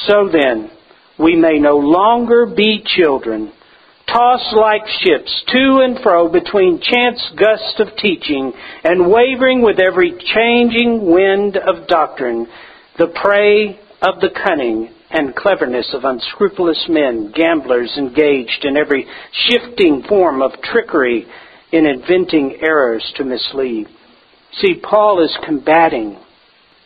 So 0.06 0.30
then, 0.32 0.70
we 1.20 1.36
may 1.36 1.60
no 1.60 1.78
longer 1.78 2.46
be 2.46 2.84
children, 2.86 3.52
tossed 4.14 4.56
like 4.56 4.88
ships 5.02 5.44
to 5.48 5.82
and 5.84 6.00
fro 6.04 6.30
between 6.30 6.80
chance 6.80 7.20
gusts 7.36 7.80
of 7.80 7.98
teaching 7.98 8.54
and 8.84 9.12
wavering 9.12 9.62
with 9.62 9.80
every 9.80 10.12
changing 10.36 11.12
wind 11.12 11.58
of 11.58 11.88
doctrine, 11.88 12.48
the 13.00 13.08
prey 13.08 13.80
of 14.02 14.22
the 14.22 14.30
cunning 14.46 14.94
and 15.10 15.36
cleverness 15.36 15.94
of 15.94 16.04
unscrupulous 16.04 16.86
men, 16.90 17.32
gamblers 17.36 17.92
engaged 17.98 18.64
in 18.66 18.78
every 18.78 19.08
shifting 19.32 20.04
form 20.08 20.42
of 20.42 20.52
trickery 20.64 21.26
in 21.72 21.86
inventing 21.88 22.60
errors 22.62 23.14
to 23.16 23.24
mislead. 23.24 23.88
See, 24.60 24.80
Paul 24.82 25.24
is 25.24 25.36
combating. 25.44 26.20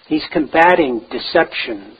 He's 0.07 0.23
combating 0.31 1.05
deception. 1.11 1.97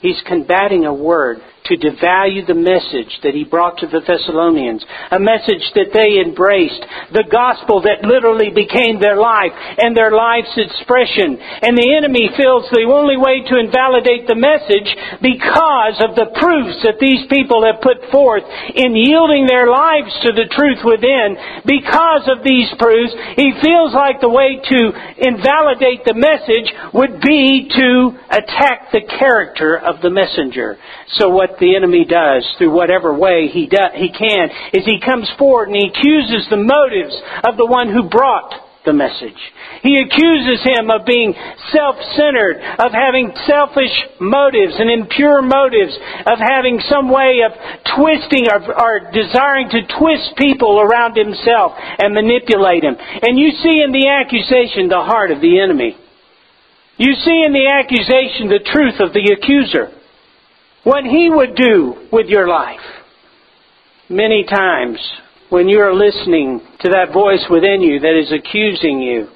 He's 0.00 0.22
combating 0.26 0.84
a 0.84 0.94
word 0.94 1.38
to 1.68 1.76
devalue 1.76 2.46
the 2.46 2.56
message 2.56 3.12
that 3.22 3.36
he 3.36 3.44
brought 3.44 3.78
to 3.78 3.86
the 3.86 4.00
Thessalonians, 4.00 4.84
a 5.12 5.20
message 5.20 5.64
that 5.76 5.92
they 5.92 6.20
embraced, 6.24 6.80
the 7.12 7.28
gospel 7.28 7.84
that 7.84 8.08
literally 8.08 8.48
became 8.48 8.96
their 8.96 9.20
life 9.20 9.52
and 9.52 9.92
their 9.92 10.10
life's 10.10 10.56
expression. 10.56 11.36
And 11.36 11.76
the 11.76 11.92
enemy 11.92 12.32
feels 12.32 12.64
the 12.72 12.88
only 12.88 13.20
way 13.20 13.44
to 13.44 13.60
invalidate 13.60 14.24
the 14.24 14.38
message 14.38 14.88
because 15.20 16.00
of 16.00 16.16
the 16.16 16.32
proofs 16.40 16.80
that 16.88 16.96
these 16.96 17.28
people 17.28 17.60
have 17.68 17.84
put 17.84 18.00
forth 18.08 18.44
in 18.72 18.96
yielding 18.96 19.44
their 19.44 19.68
lives 19.68 20.12
to 20.24 20.32
the 20.32 20.48
truth 20.48 20.80
within. 20.80 21.36
Because 21.68 22.24
of 22.32 22.40
these 22.40 22.72
proofs, 22.80 23.12
he 23.36 23.52
feels 23.60 23.92
like 23.92 24.24
the 24.24 24.32
way 24.32 24.56
to 24.56 24.80
invalidate 25.20 26.08
the 26.08 26.16
message 26.16 26.72
would 26.96 27.20
be 27.20 27.68
to 27.68 28.16
attack 28.32 28.88
the 28.92 29.04
character 29.18 29.76
of 29.76 30.00
the 30.00 30.10
messenger. 30.10 30.78
So 31.20 31.28
what 31.28 31.57
the 31.60 31.76
enemy 31.76 32.04
does 32.04 32.46
through 32.58 32.70
whatever 32.70 33.14
way 33.14 33.48
he, 33.48 33.68
he 33.94 34.10
can 34.10 34.50
is 34.72 34.84
he 34.84 35.00
comes 35.04 35.30
forward 35.38 35.68
and 35.68 35.76
he 35.76 35.88
accuses 35.88 36.46
the 36.50 36.56
motives 36.56 37.14
of 37.44 37.56
the 37.56 37.66
one 37.66 37.92
who 37.92 38.08
brought 38.08 38.68
the 38.88 38.96
message. 38.96 39.36
He 39.84 40.00
accuses 40.00 40.64
him 40.64 40.88
of 40.88 41.04
being 41.04 41.36
self-centered, 41.76 42.56
of 42.80 42.90
having 42.96 43.36
selfish 43.44 43.92
motives 44.16 44.80
and 44.80 44.88
impure 44.88 45.44
motives, 45.44 45.92
of 46.24 46.40
having 46.40 46.80
some 46.88 47.12
way 47.12 47.44
of 47.44 47.52
twisting 47.92 48.48
or, 48.48 48.64
or 48.64 49.12
desiring 49.12 49.68
to 49.76 49.84
twist 49.92 50.32
people 50.40 50.80
around 50.80 51.20
himself 51.20 51.76
and 51.76 52.16
manipulate 52.16 52.82
him. 52.82 52.96
And 52.96 53.36
you 53.36 53.52
see 53.60 53.84
in 53.84 53.92
the 53.92 54.08
accusation 54.08 54.88
the 54.88 55.04
heart 55.04 55.30
of 55.30 55.44
the 55.44 55.60
enemy. 55.60 55.92
You 56.96 57.12
see 57.12 57.44
in 57.44 57.52
the 57.52 57.68
accusation 57.68 58.48
the 58.48 58.64
truth 58.64 58.98
of 59.04 59.12
the 59.12 59.36
accuser 59.36 59.97
what 60.84 61.04
He 61.04 61.28
would 61.30 61.54
do 61.54 62.08
with 62.12 62.26
your 62.26 62.48
life. 62.48 62.80
Many 64.08 64.44
times, 64.48 64.98
when 65.50 65.68
you 65.68 65.80
are 65.80 65.94
listening 65.94 66.60
to 66.80 66.90
that 66.90 67.12
voice 67.12 67.44
within 67.50 67.80
you 67.80 68.00
that 68.00 68.18
is 68.18 68.32
accusing 68.32 69.00
you, 69.00 69.28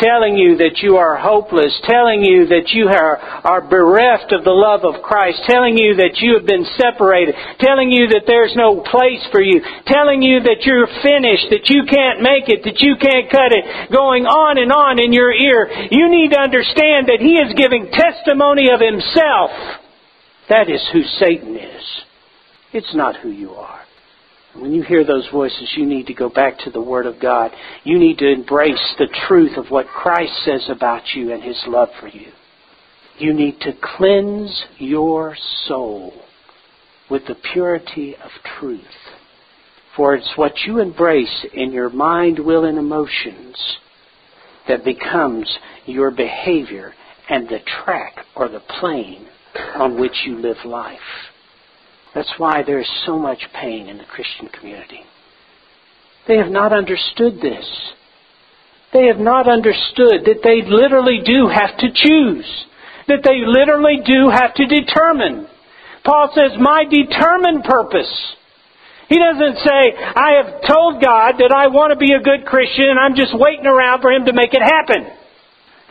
telling 0.00 0.40
you 0.40 0.56
that 0.56 0.80
you 0.80 0.96
are 0.96 1.20
hopeless, 1.20 1.72
telling 1.84 2.24
you 2.24 2.48
that 2.48 2.72
you 2.72 2.88
are, 2.88 3.20
are 3.44 3.60
bereft 3.60 4.32
of 4.32 4.40
the 4.44 4.52
love 4.52 4.88
of 4.88 5.04
Christ, 5.04 5.44
telling 5.44 5.76
you 5.76 6.00
that 6.00 6.16
you 6.24 6.40
have 6.40 6.48
been 6.48 6.64
separated, 6.80 7.36
telling 7.60 7.92
you 7.92 8.08
that 8.16 8.24
there's 8.24 8.56
no 8.56 8.80
place 8.80 9.20
for 9.28 9.44
you, 9.44 9.60
telling 9.84 10.24
you 10.24 10.40
that 10.48 10.64
you're 10.64 10.88
finished, 11.04 11.52
that 11.52 11.68
you 11.68 11.84
can't 11.84 12.24
make 12.24 12.48
it, 12.48 12.64
that 12.64 12.80
you 12.80 12.96
can't 12.96 13.28
cut 13.28 13.52
it, 13.52 13.92
going 13.92 14.24
on 14.24 14.56
and 14.56 14.72
on 14.72 14.96
in 14.96 15.12
your 15.12 15.32
ear, 15.32 15.68
you 15.92 16.08
need 16.08 16.32
to 16.32 16.40
understand 16.40 17.12
that 17.12 17.20
He 17.20 17.36
is 17.36 17.52
giving 17.52 17.92
testimony 17.92 18.72
of 18.72 18.80
Himself 18.80 19.81
that 20.48 20.68
is 20.68 20.86
who 20.92 21.02
Satan 21.02 21.56
is. 21.56 22.00
It's 22.72 22.94
not 22.94 23.16
who 23.16 23.30
you 23.30 23.52
are. 23.52 23.80
When 24.54 24.72
you 24.72 24.82
hear 24.82 25.04
those 25.04 25.28
voices, 25.32 25.72
you 25.76 25.86
need 25.86 26.06
to 26.08 26.14
go 26.14 26.28
back 26.28 26.58
to 26.60 26.70
the 26.70 26.80
Word 26.80 27.06
of 27.06 27.20
God. 27.20 27.52
You 27.84 27.98
need 27.98 28.18
to 28.18 28.30
embrace 28.30 28.94
the 28.98 29.08
truth 29.26 29.56
of 29.56 29.70
what 29.70 29.86
Christ 29.86 30.32
says 30.44 30.68
about 30.68 31.02
you 31.14 31.32
and 31.32 31.42
His 31.42 31.62
love 31.66 31.88
for 32.00 32.08
you. 32.08 32.32
You 33.18 33.32
need 33.32 33.60
to 33.60 33.72
cleanse 33.96 34.64
your 34.78 35.36
soul 35.66 36.12
with 37.10 37.22
the 37.26 37.36
purity 37.52 38.14
of 38.16 38.30
truth. 38.58 38.80
For 39.96 40.14
it's 40.14 40.32
what 40.36 40.52
you 40.66 40.80
embrace 40.80 41.46
in 41.52 41.72
your 41.72 41.90
mind, 41.90 42.38
will, 42.38 42.64
and 42.64 42.78
emotions 42.78 43.56
that 44.68 44.84
becomes 44.84 45.58
your 45.86 46.10
behavior 46.10 46.94
and 47.28 47.48
the 47.48 47.60
track 47.84 48.16
or 48.34 48.48
the 48.48 48.62
plane 48.80 49.28
on 49.76 50.00
which 50.00 50.24
you 50.24 50.38
live 50.38 50.56
life. 50.64 50.98
That's 52.14 52.32
why 52.38 52.62
there 52.62 52.80
is 52.80 53.02
so 53.06 53.18
much 53.18 53.40
pain 53.54 53.88
in 53.88 53.98
the 53.98 54.04
Christian 54.04 54.48
community. 54.48 55.00
They 56.28 56.36
have 56.36 56.50
not 56.50 56.72
understood 56.72 57.40
this. 57.40 57.66
They 58.92 59.06
have 59.06 59.18
not 59.18 59.48
understood 59.48 60.28
that 60.28 60.44
they 60.44 60.62
literally 60.68 61.20
do 61.24 61.48
have 61.48 61.76
to 61.78 61.88
choose. 61.88 62.46
That 63.08 63.24
they 63.24 63.40
literally 63.44 64.04
do 64.04 64.28
have 64.28 64.54
to 64.54 64.66
determine. 64.66 65.48
Paul 66.04 66.30
says, 66.34 66.52
my 66.60 66.84
determined 66.84 67.64
purpose. 67.64 68.12
He 69.08 69.18
doesn't 69.18 69.58
say, 69.64 69.82
I 69.96 70.40
have 70.42 70.62
told 70.68 71.02
God 71.02 71.36
that 71.40 71.52
I 71.52 71.68
want 71.68 71.92
to 71.92 71.98
be 71.98 72.12
a 72.12 72.22
good 72.22 72.46
Christian 72.46 72.86
and 72.88 73.00
I'm 73.00 73.16
just 73.16 73.32
waiting 73.34 73.66
around 73.66 74.00
for 74.00 74.12
Him 74.12 74.26
to 74.26 74.32
make 74.32 74.52
it 74.52 74.62
happen. 74.62 75.21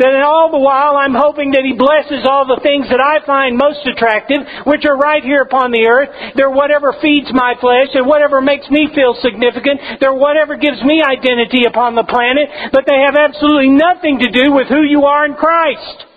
That 0.02 0.18
all 0.26 0.50
the 0.50 0.58
while 0.58 0.98
I'm 0.98 1.14
hoping 1.14 1.54
that 1.54 1.62
He 1.62 1.78
blesses 1.78 2.26
all 2.26 2.50
the 2.50 2.58
things 2.66 2.90
that 2.90 2.98
I 2.98 3.22
find 3.22 3.54
most 3.54 3.86
attractive, 3.86 4.42
which 4.66 4.82
are 4.90 4.98
right 4.98 5.22
here 5.22 5.46
upon 5.46 5.70
the 5.70 5.86
earth. 5.86 6.10
They're 6.34 6.50
whatever 6.50 6.98
feeds 6.98 7.30
my 7.30 7.54
flesh 7.62 7.94
and 7.94 8.10
whatever 8.10 8.42
makes 8.42 8.66
me 8.74 8.90
feel 8.98 9.14
significant. 9.22 10.02
They're 10.02 10.18
whatever 10.18 10.58
gives 10.58 10.82
me 10.82 11.06
identity 11.06 11.70
upon 11.70 11.94
the 11.94 12.10
planet, 12.10 12.50
but 12.74 12.90
they 12.90 12.98
have 13.06 13.14
absolutely 13.14 13.70
nothing 13.70 14.18
to 14.26 14.34
do 14.34 14.50
with 14.50 14.74
who 14.74 14.82
you 14.82 15.06
are 15.06 15.30
in 15.30 15.38
Christ. 15.38 16.10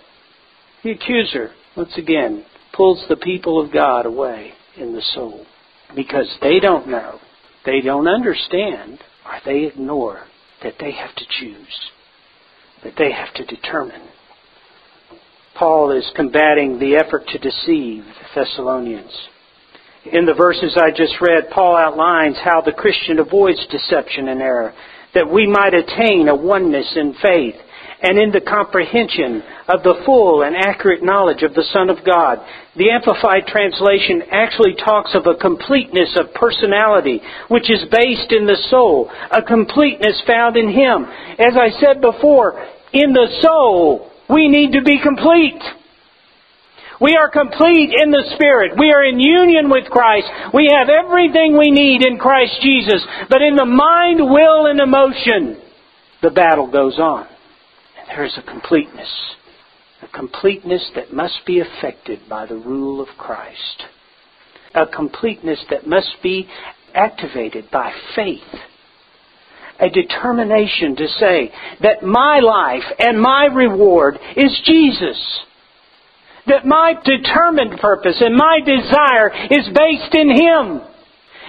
The 0.81 0.97
accuser, 0.97 1.53
once 1.77 1.93
again, 2.01 2.49
pulls 2.73 3.05
the 3.13 3.21
people 3.21 3.61
of 3.61 3.69
God 3.69 4.07
away 4.07 4.57
in 4.81 4.97
the 4.97 5.05
soul 5.13 5.45
because 5.95 6.33
they 6.41 6.57
don't 6.57 6.89
know, 6.89 7.21
they 7.69 7.83
don't 7.85 8.09
understand, 8.09 9.05
or 9.29 9.45
they 9.45 9.69
ignore 9.69 10.25
that 10.63 10.81
they 10.81 10.93
have 10.93 11.15
to 11.17 11.25
choose 11.29 11.93
that 12.85 12.95
they 12.97 13.11
have 13.11 13.35
to 13.35 13.45
determine. 13.45 14.03
Paul 15.59 15.93
is 15.93 16.11
combating 16.17 16.79
the 16.79 16.97
effort 16.97 17.27
to 17.29 17.39
deceive 17.39 18.05
the 18.05 18.41
Thessalonians. 18.45 19.13
In 20.13 20.27
the 20.27 20.35
verses 20.35 20.77
I 20.77 20.91
just 20.91 21.15
read, 21.21 21.51
Paul 21.51 21.77
outlines 21.77 22.37
how 22.45 22.61
the 22.61 22.73
Christian 22.73 23.19
avoids 23.19 23.67
deception 23.71 24.29
and 24.29 24.43
error, 24.43 24.75
that 25.15 25.31
we 25.31 25.47
might 25.47 25.73
attain 25.73 26.29
a 26.29 26.35
oneness 26.35 26.93
in 26.97 27.15
faith 27.23 27.55
and 28.03 28.19
in 28.19 28.31
the 28.33 28.41
comprehension 28.41 29.43
of 29.69 29.83
the 29.83 30.03
full 30.05 30.43
and 30.43 30.55
accurate 30.57 31.03
knowledge 31.03 31.43
of 31.43 31.55
the 31.55 31.65
Son 31.73 31.89
of 31.89 32.05
God. 32.05 32.39
The 32.77 32.91
Amplified 32.91 33.47
Translation 33.47 34.23
actually 34.31 34.75
talks 34.75 35.15
of 35.15 35.25
a 35.27 35.41
completeness 35.41 36.13
of 36.21 36.35
personality, 36.35 37.23
which 37.49 37.71
is 37.71 37.89
based 37.91 38.31
in 38.31 38.45
the 38.45 38.61
soul, 38.69 39.09
a 39.31 39.41
completeness 39.41 40.21
found 40.27 40.59
in 40.59 40.69
Him. 40.69 41.07
As 41.39 41.57
I 41.57 41.71
said 41.81 42.03
before, 42.03 42.61
in 42.95 43.13
the 43.13 43.29
soul, 43.43 44.11
we 44.31 44.49
need 44.49 44.73
to 44.73 44.83
be 44.83 45.01
complete. 45.03 45.61
We 47.01 47.17
are 47.17 47.29
complete 47.29 47.91
in 48.01 48.11
the 48.11 48.25
Spirit. 48.35 48.79
We 48.79 48.93
are 48.93 49.05
in 49.05 49.19
union 49.19 49.69
with 49.69 49.91
Christ. 49.91 50.29
We 50.55 50.71
have 50.73 50.89
everything 50.89 51.59
we 51.59 51.71
need 51.71 52.07
in 52.07 52.19
Christ 52.19 52.55
Jesus. 52.63 53.05
But 53.29 53.43
in 53.43 53.57
the 53.57 53.67
mind, 53.67 54.21
will, 54.21 54.67
and 54.67 54.81
emotion, 54.81 55.61
the 56.23 56.31
battle 56.31 56.71
goes 56.71 56.99
on. 56.99 57.27
There 58.09 58.25
is 58.25 58.39
a 58.39 58.43
completeness. 58.51 59.13
A 60.03 60.09
completeness 60.09 60.89
that 60.95 61.13
must 61.13 61.41
be 61.47 61.61
affected 61.61 62.21
by 62.29 62.47
the 62.47 62.57
rule 62.57 63.01
of 63.01 63.09
Christ. 63.19 63.85
A 64.75 64.87
completeness 64.87 65.59
that 65.71 65.87
must 65.87 66.23
be 66.23 66.49
activated 66.95 67.71
by 67.73 67.93
faith. 68.15 68.41
A 69.81 69.89
determination 69.89 70.95
to 70.97 71.09
say 71.19 71.53
that 71.83 72.03
my 72.03 72.39
life 72.39 72.85
and 72.99 73.21
my 73.21 73.47
reward 73.47 74.19
is 74.37 74.61
Jesus. 74.65 75.19
That 76.47 76.65
my 76.65 76.95
determined 77.05 77.81
purpose 77.81 78.17
and 78.21 78.37
my 78.37 78.61
desire 78.61 79.31
is 79.51 79.67
based 79.75 80.15
in 80.15 80.31
Him. 80.31 80.81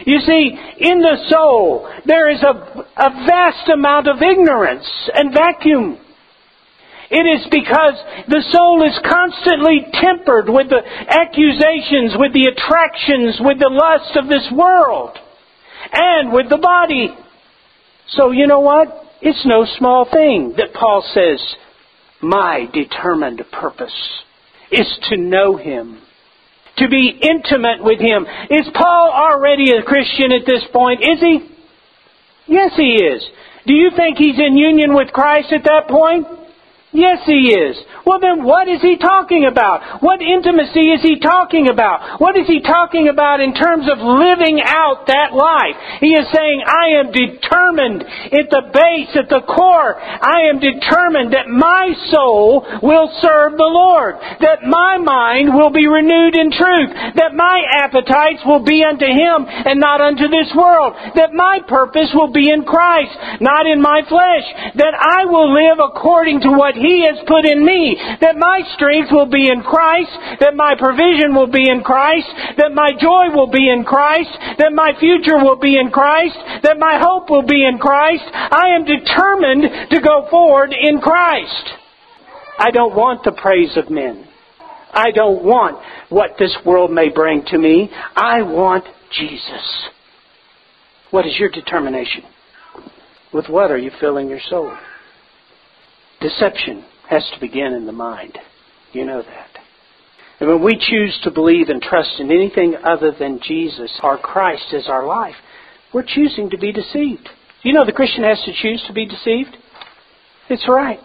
You 0.06 0.20
see, 0.26 0.58
in 0.80 1.00
the 1.00 1.18
soul, 1.30 1.90
there 2.06 2.30
is 2.30 2.42
a, 2.42 2.86
a 2.98 3.10
vast 3.26 3.70
amount 3.70 4.08
of 4.08 4.22
ignorance 4.22 4.88
and 5.14 5.34
vacuum. 5.34 6.00
It 7.10 7.24
is 7.24 7.46
because 7.52 7.96
the 8.28 8.44
soul 8.52 8.84
is 8.84 8.98
constantly 9.06 9.86
tempered 9.94 10.50
with 10.50 10.70
the 10.70 10.82
accusations, 10.82 12.18
with 12.18 12.34
the 12.34 12.50
attractions, 12.50 13.38
with 13.40 13.60
the 13.60 13.70
lust 13.70 14.18
of 14.18 14.28
this 14.28 14.50
world, 14.52 15.18
and 15.94 16.34
with 16.34 16.50
the 16.50 16.58
body. 16.58 17.14
So 18.10 18.32
you 18.32 18.48
know 18.48 18.60
what? 18.60 18.88
It's 19.22 19.46
no 19.46 19.66
small 19.78 20.08
thing 20.12 20.54
that 20.58 20.74
Paul 20.74 21.04
says, 21.14 21.42
my 22.22 22.68
determined 22.74 23.42
purpose 23.52 23.96
is 24.72 24.88
to 25.10 25.18
know 25.18 25.58
Him, 25.58 26.02
to 26.78 26.88
be 26.88 27.20
intimate 27.22 27.84
with 27.84 28.00
Him. 28.00 28.26
Is 28.50 28.68
Paul 28.74 29.12
already 29.14 29.72
a 29.72 29.84
Christian 29.84 30.32
at 30.32 30.46
this 30.46 30.64
point? 30.72 31.02
Is 31.02 31.20
he? 31.20 31.50
Yes, 32.48 32.72
he 32.76 32.96
is. 32.96 33.24
Do 33.66 33.74
you 33.74 33.90
think 33.96 34.18
he's 34.18 34.38
in 34.38 34.56
union 34.56 34.94
with 34.94 35.12
Christ 35.12 35.52
at 35.52 35.64
that 35.64 35.88
point? 35.90 36.28
Yes, 36.96 37.28
he 37.28 37.52
is. 37.52 37.76
Well, 38.08 38.24
then 38.24 38.48
what 38.48 38.72
is 38.72 38.80
he 38.80 38.96
talking 38.96 39.44
about? 39.52 40.00
What 40.00 40.22
intimacy 40.24 40.96
is 40.96 41.04
he 41.04 41.20
talking 41.20 41.68
about? 41.68 42.22
What 42.22 42.40
is 42.40 42.48
he 42.48 42.62
talking 42.62 43.10
about 43.12 43.42
in 43.44 43.52
terms 43.52 43.92
of 43.92 44.00
living 44.00 44.64
out 44.64 45.04
that 45.12 45.36
life? 45.36 45.76
He 46.00 46.16
is 46.16 46.24
saying, 46.32 46.64
I 46.64 47.04
am 47.04 47.12
determined 47.12 48.00
at 48.32 48.48
the 48.48 48.72
base, 48.72 49.12
at 49.20 49.28
the 49.28 49.44
core, 49.44 50.00
I 50.00 50.48
am 50.48 50.64
determined 50.64 51.36
that 51.36 51.52
my 51.52 51.92
soul 52.16 52.64
will 52.80 53.12
serve 53.20 53.60
the 53.60 53.68
Lord, 53.68 54.16
that 54.40 54.64
my 54.64 54.96
mind 54.96 55.52
will 55.52 55.74
be 55.74 55.92
renewed 55.92 56.40
in 56.40 56.56
truth, 56.56 56.96
that 57.20 57.36
my 57.36 57.60
appetites 57.84 58.40
will 58.48 58.64
be 58.64 58.88
unto 58.88 59.10
Him 59.10 59.44
and 59.44 59.84
not 59.84 60.00
unto 60.00 60.32
this 60.32 60.48
world, 60.56 60.96
that 61.20 61.36
my 61.36 61.60
purpose 61.68 62.14
will 62.16 62.32
be 62.32 62.48
in 62.48 62.64
Christ, 62.64 63.44
not 63.44 63.68
in 63.68 63.82
my 63.82 64.00
flesh, 64.08 64.48
that 64.80 64.96
I 64.96 65.26
will 65.26 65.52
live 65.52 65.84
according 65.84 66.40
to 66.46 66.56
what 66.56 66.78
he 66.85 66.85
has 67.08 67.24
put 67.26 67.46
in 67.46 67.66
me. 67.66 67.98
That 68.22 68.38
my 68.38 68.62
strength 68.76 69.10
will 69.12 69.30
be 69.30 69.50
in 69.50 69.64
Christ. 69.64 70.14
That 70.40 70.56
my 70.56 70.76
provision 70.78 71.34
will 71.34 71.50
be 71.50 71.70
in 71.70 71.82
Christ. 71.82 72.28
That 72.58 72.74
my 72.74 72.92
joy 73.00 73.34
will 73.34 73.50
be 73.50 73.70
in 73.70 73.84
Christ. 73.84 74.32
That 74.60 74.74
my 74.74 74.94
future 75.00 75.38
will 75.38 75.58
be 75.58 75.78
in 75.78 75.90
Christ. 75.90 76.38
That 76.64 76.78
my 76.78 77.00
hope 77.02 77.30
will 77.30 77.46
be 77.46 77.66
in 77.66 77.78
Christ. 77.78 78.24
I 78.34 78.76
am 78.76 78.86
determined 78.86 79.92
to 79.92 80.00
go 80.02 80.28
forward 80.30 80.74
in 80.74 81.02
Christ. 81.02 81.66
I 82.58 82.72
don't 82.72 82.96
want 82.96 83.24
the 83.24 83.34
praise 83.34 83.76
of 83.76 83.90
men. 83.90 84.28
I 84.94 85.12
don't 85.12 85.44
want 85.44 85.84
what 86.10 86.32
this 86.40 86.56
world 86.66 86.92
may 86.92 87.10
bring 87.10 87.44
to 87.48 87.58
me. 87.58 87.90
I 88.16 88.42
want 88.44 88.86
Jesus. 89.12 89.90
What 91.12 91.26
is 91.26 91.38
your 91.38 91.50
determination? 91.50 92.24
With 93.34 93.50
what 93.50 93.72
are 93.72 93.78
you 93.78 93.92
filling 94.00 94.30
your 94.30 94.40
soul? 94.50 94.74
Deception 96.26 96.84
has 97.08 97.24
to 97.36 97.40
begin 97.40 97.74
in 97.74 97.86
the 97.86 97.92
mind. 97.92 98.40
You 98.94 99.06
know 99.06 99.22
that. 99.22 99.50
And 100.40 100.50
when 100.50 100.64
we 100.64 100.74
choose 100.74 101.20
to 101.22 101.30
believe 101.30 101.70
and 101.70 101.80
trust 101.80 102.20
in 102.20 102.32
anything 102.32 102.76
other 102.84 103.12
than 103.12 103.40
Jesus 103.44 103.92
or 104.02 104.18
Christ 104.18 104.74
as 104.74 104.88
our 104.88 105.06
life, 105.06 105.36
we're 105.94 106.02
choosing 106.02 106.50
to 106.50 106.58
be 106.58 106.72
deceived. 106.72 107.30
You 107.62 107.74
know 107.74 107.86
the 107.86 107.92
Christian 107.92 108.24
has 108.24 108.42
to 108.44 108.54
choose 108.60 108.84
to 108.88 108.94
be 108.94 109.06
deceived? 109.06 109.56
It's 110.50 110.68
right. 110.68 111.00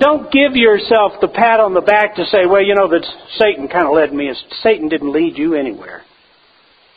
Don't 0.00 0.32
give 0.32 0.56
yourself 0.56 1.12
the 1.20 1.28
pat 1.28 1.60
on 1.60 1.72
the 1.72 1.80
back 1.80 2.16
to 2.16 2.24
say, 2.24 2.44
well, 2.44 2.62
you 2.62 2.74
know, 2.74 2.88
that 2.88 3.06
Satan 3.38 3.68
kind 3.68 3.86
of 3.86 3.94
led 3.94 4.12
me. 4.12 4.32
Satan 4.64 4.88
didn't 4.88 5.12
lead 5.12 5.38
you 5.38 5.54
anywhere. 5.54 6.02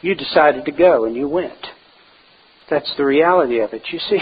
You 0.01 0.15
decided 0.15 0.65
to 0.65 0.71
go 0.71 1.05
and 1.05 1.15
you 1.15 1.29
went. 1.29 1.67
That's 2.67 2.91
the 2.97 3.05
reality 3.05 3.59
of 3.59 3.73
it. 3.73 3.83
You 3.91 3.99
see, 3.99 4.19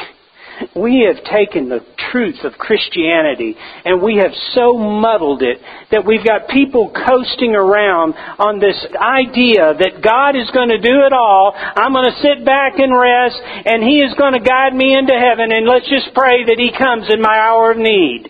we 0.76 1.08
have 1.08 1.24
taken 1.26 1.70
the 1.70 1.86
truth 2.12 2.44
of 2.44 2.54
Christianity 2.54 3.56
and 3.86 4.02
we 4.02 4.18
have 4.18 4.32
so 4.54 4.78
muddled 4.78 5.42
it 5.42 5.60
that 5.92 6.06
we've 6.06 6.26
got 6.26 6.50
people 6.50 6.92
coasting 6.92 7.56
around 7.56 8.14
on 8.40 8.60
this 8.60 8.78
idea 8.96 9.74
that 9.78 10.02
God 10.02 10.36
is 10.36 10.50
going 10.52 10.70
to 10.70 10.82
do 10.82 11.06
it 11.06 11.14
all. 11.14 11.54
I'm 11.56 11.94
going 11.94 12.10
to 12.10 12.22
sit 12.22 12.46
back 12.46 12.80
and 12.80 12.92
rest 12.92 13.38
and 13.66 13.84
He 13.84 14.02
is 14.02 14.14
going 14.18 14.34
to 14.34 14.44
guide 14.44 14.74
me 14.74 14.98
into 14.98 15.14
heaven 15.14 15.52
and 15.52 15.68
let's 15.68 15.90
just 15.90 16.14
pray 16.14 16.46
that 16.46 16.58
He 16.58 16.72
comes 16.72 17.08
in 17.12 17.22
my 17.22 17.38
hour 17.38 17.72
of 17.72 17.78
need. 17.78 18.30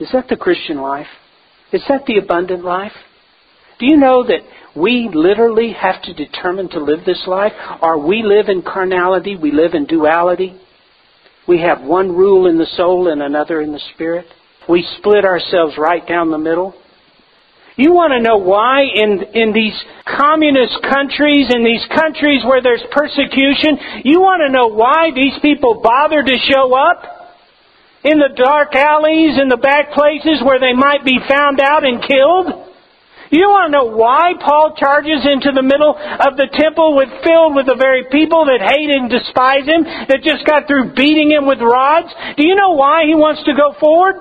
Is 0.00 0.08
that 0.12 0.28
the 0.28 0.36
Christian 0.36 0.80
life? 0.80 1.10
Is 1.72 1.82
that 1.88 2.06
the 2.06 2.18
abundant 2.18 2.64
life? 2.64 2.92
Do 3.78 3.86
you 3.86 3.96
know 3.96 4.24
that 4.24 4.40
we 4.76 5.10
literally 5.12 5.72
have 5.72 6.02
to 6.02 6.14
determine 6.14 6.68
to 6.70 6.78
live 6.78 7.04
this 7.04 7.24
life? 7.26 7.52
Or 7.80 7.98
we 7.98 8.22
live 8.22 8.48
in 8.48 8.62
carnality, 8.62 9.36
we 9.36 9.52
live 9.52 9.74
in 9.74 9.86
duality? 9.86 10.58
We 11.48 11.60
have 11.60 11.82
one 11.82 12.14
rule 12.14 12.46
in 12.46 12.58
the 12.58 12.66
soul 12.76 13.08
and 13.08 13.22
another 13.22 13.60
in 13.60 13.72
the 13.72 13.82
spirit. 13.94 14.26
We 14.68 14.86
split 14.98 15.24
ourselves 15.24 15.74
right 15.76 16.06
down 16.06 16.30
the 16.30 16.38
middle. 16.38 16.74
You 17.76 17.92
want 17.92 18.12
to 18.12 18.20
know 18.20 18.36
why 18.36 18.84
in, 18.84 19.24
in 19.32 19.52
these 19.52 19.74
communist 20.04 20.76
countries, 20.84 21.48
in 21.48 21.64
these 21.64 21.82
countries 21.88 22.44
where 22.44 22.60
there's 22.60 22.84
persecution, 22.92 24.04
you 24.04 24.20
want 24.20 24.44
to 24.44 24.52
know 24.52 24.68
why 24.68 25.10
these 25.14 25.40
people 25.40 25.80
bother 25.82 26.22
to 26.22 26.36
show 26.52 26.76
up? 26.76 27.08
In 28.04 28.18
the 28.18 28.34
dark 28.36 28.74
alleys, 28.74 29.40
in 29.40 29.48
the 29.48 29.56
back 29.56 29.92
places 29.92 30.42
where 30.44 30.60
they 30.60 30.74
might 30.74 31.04
be 31.04 31.18
found 31.26 31.60
out 31.60 31.86
and 31.86 32.02
killed? 32.02 32.71
You 33.32 33.48
want 33.48 33.72
to 33.72 33.76
know 33.80 33.88
why 33.96 34.36
Paul 34.36 34.76
charges 34.76 35.24
into 35.24 35.56
the 35.56 35.64
middle 35.64 35.96
of 35.96 36.36
the 36.36 36.52
temple 36.52 36.92
with 36.92 37.08
filled 37.24 37.56
with 37.56 37.64
the 37.64 37.80
very 37.80 38.04
people 38.12 38.44
that 38.44 38.60
hate 38.60 38.92
and 38.92 39.08
despise 39.08 39.64
him, 39.64 39.88
that 39.88 40.20
just 40.20 40.44
got 40.44 40.68
through 40.68 40.92
beating 40.92 41.32
him 41.32 41.48
with 41.48 41.64
rods? 41.64 42.12
Do 42.36 42.44
you 42.44 42.52
know 42.52 42.76
why 42.76 43.08
he 43.08 43.16
wants 43.16 43.40
to 43.48 43.56
go 43.56 43.72
forward? 43.80 44.20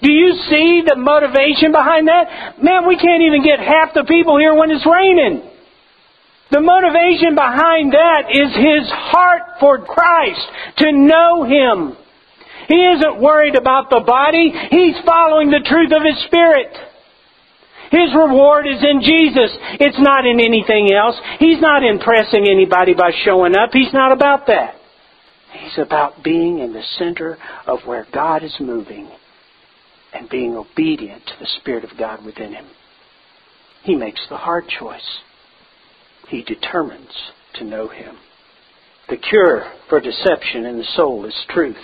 Do 0.00 0.08
you 0.08 0.32
see 0.48 0.80
the 0.88 0.96
motivation 0.96 1.76
behind 1.76 2.08
that? 2.08 2.56
Man, 2.56 2.88
we 2.88 2.96
can't 2.96 3.20
even 3.20 3.44
get 3.44 3.60
half 3.60 3.92
the 3.92 4.08
people 4.08 4.40
here 4.40 4.56
when 4.56 4.72
it's 4.72 4.88
raining. 4.88 5.52
The 6.50 6.64
motivation 6.64 7.36
behind 7.36 7.92
that 7.92 8.32
is 8.32 8.48
his 8.54 8.88
heart 9.12 9.60
for 9.60 9.84
Christ, 9.84 10.46
to 10.78 10.92
know 10.92 11.44
Him. 11.44 11.96
He 12.68 12.80
isn't 12.96 13.20
worried 13.20 13.56
about 13.56 13.90
the 13.90 14.00
body, 14.00 14.52
he's 14.70 14.96
following 15.04 15.50
the 15.50 15.64
truth 15.68 15.92
of 15.92 16.00
His 16.00 16.16
Spirit. 16.26 16.72
His 17.90 18.14
reward 18.14 18.66
is 18.66 18.82
in 18.82 19.00
Jesus. 19.00 19.50
It's 19.80 19.98
not 19.98 20.26
in 20.26 20.40
anything 20.40 20.92
else. 20.92 21.16
He's 21.38 21.60
not 21.60 21.84
impressing 21.84 22.46
anybody 22.50 22.94
by 22.94 23.10
showing 23.24 23.56
up. 23.56 23.70
He's 23.72 23.92
not 23.92 24.12
about 24.12 24.46
that. 24.46 24.74
He's 25.52 25.78
about 25.78 26.22
being 26.22 26.58
in 26.58 26.72
the 26.72 26.82
center 26.98 27.38
of 27.66 27.80
where 27.86 28.06
God 28.12 28.42
is 28.42 28.54
moving 28.60 29.08
and 30.12 30.28
being 30.28 30.54
obedient 30.54 31.24
to 31.26 31.32
the 31.40 31.48
Spirit 31.60 31.84
of 31.84 31.98
God 31.98 32.24
within 32.24 32.52
him. 32.52 32.66
He 33.86 33.94
makes 33.94 34.20
the 34.28 34.36
hard 34.36 34.64
choice. 34.68 35.20
He 36.28 36.42
determines 36.42 37.12
to 37.54 37.64
know 37.64 37.88
Him. 37.88 38.16
The 39.08 39.16
cure 39.16 39.72
for 39.88 40.00
deception 40.00 40.66
in 40.66 40.78
the 40.78 40.84
soul 40.96 41.24
is 41.24 41.46
truth. 41.48 41.76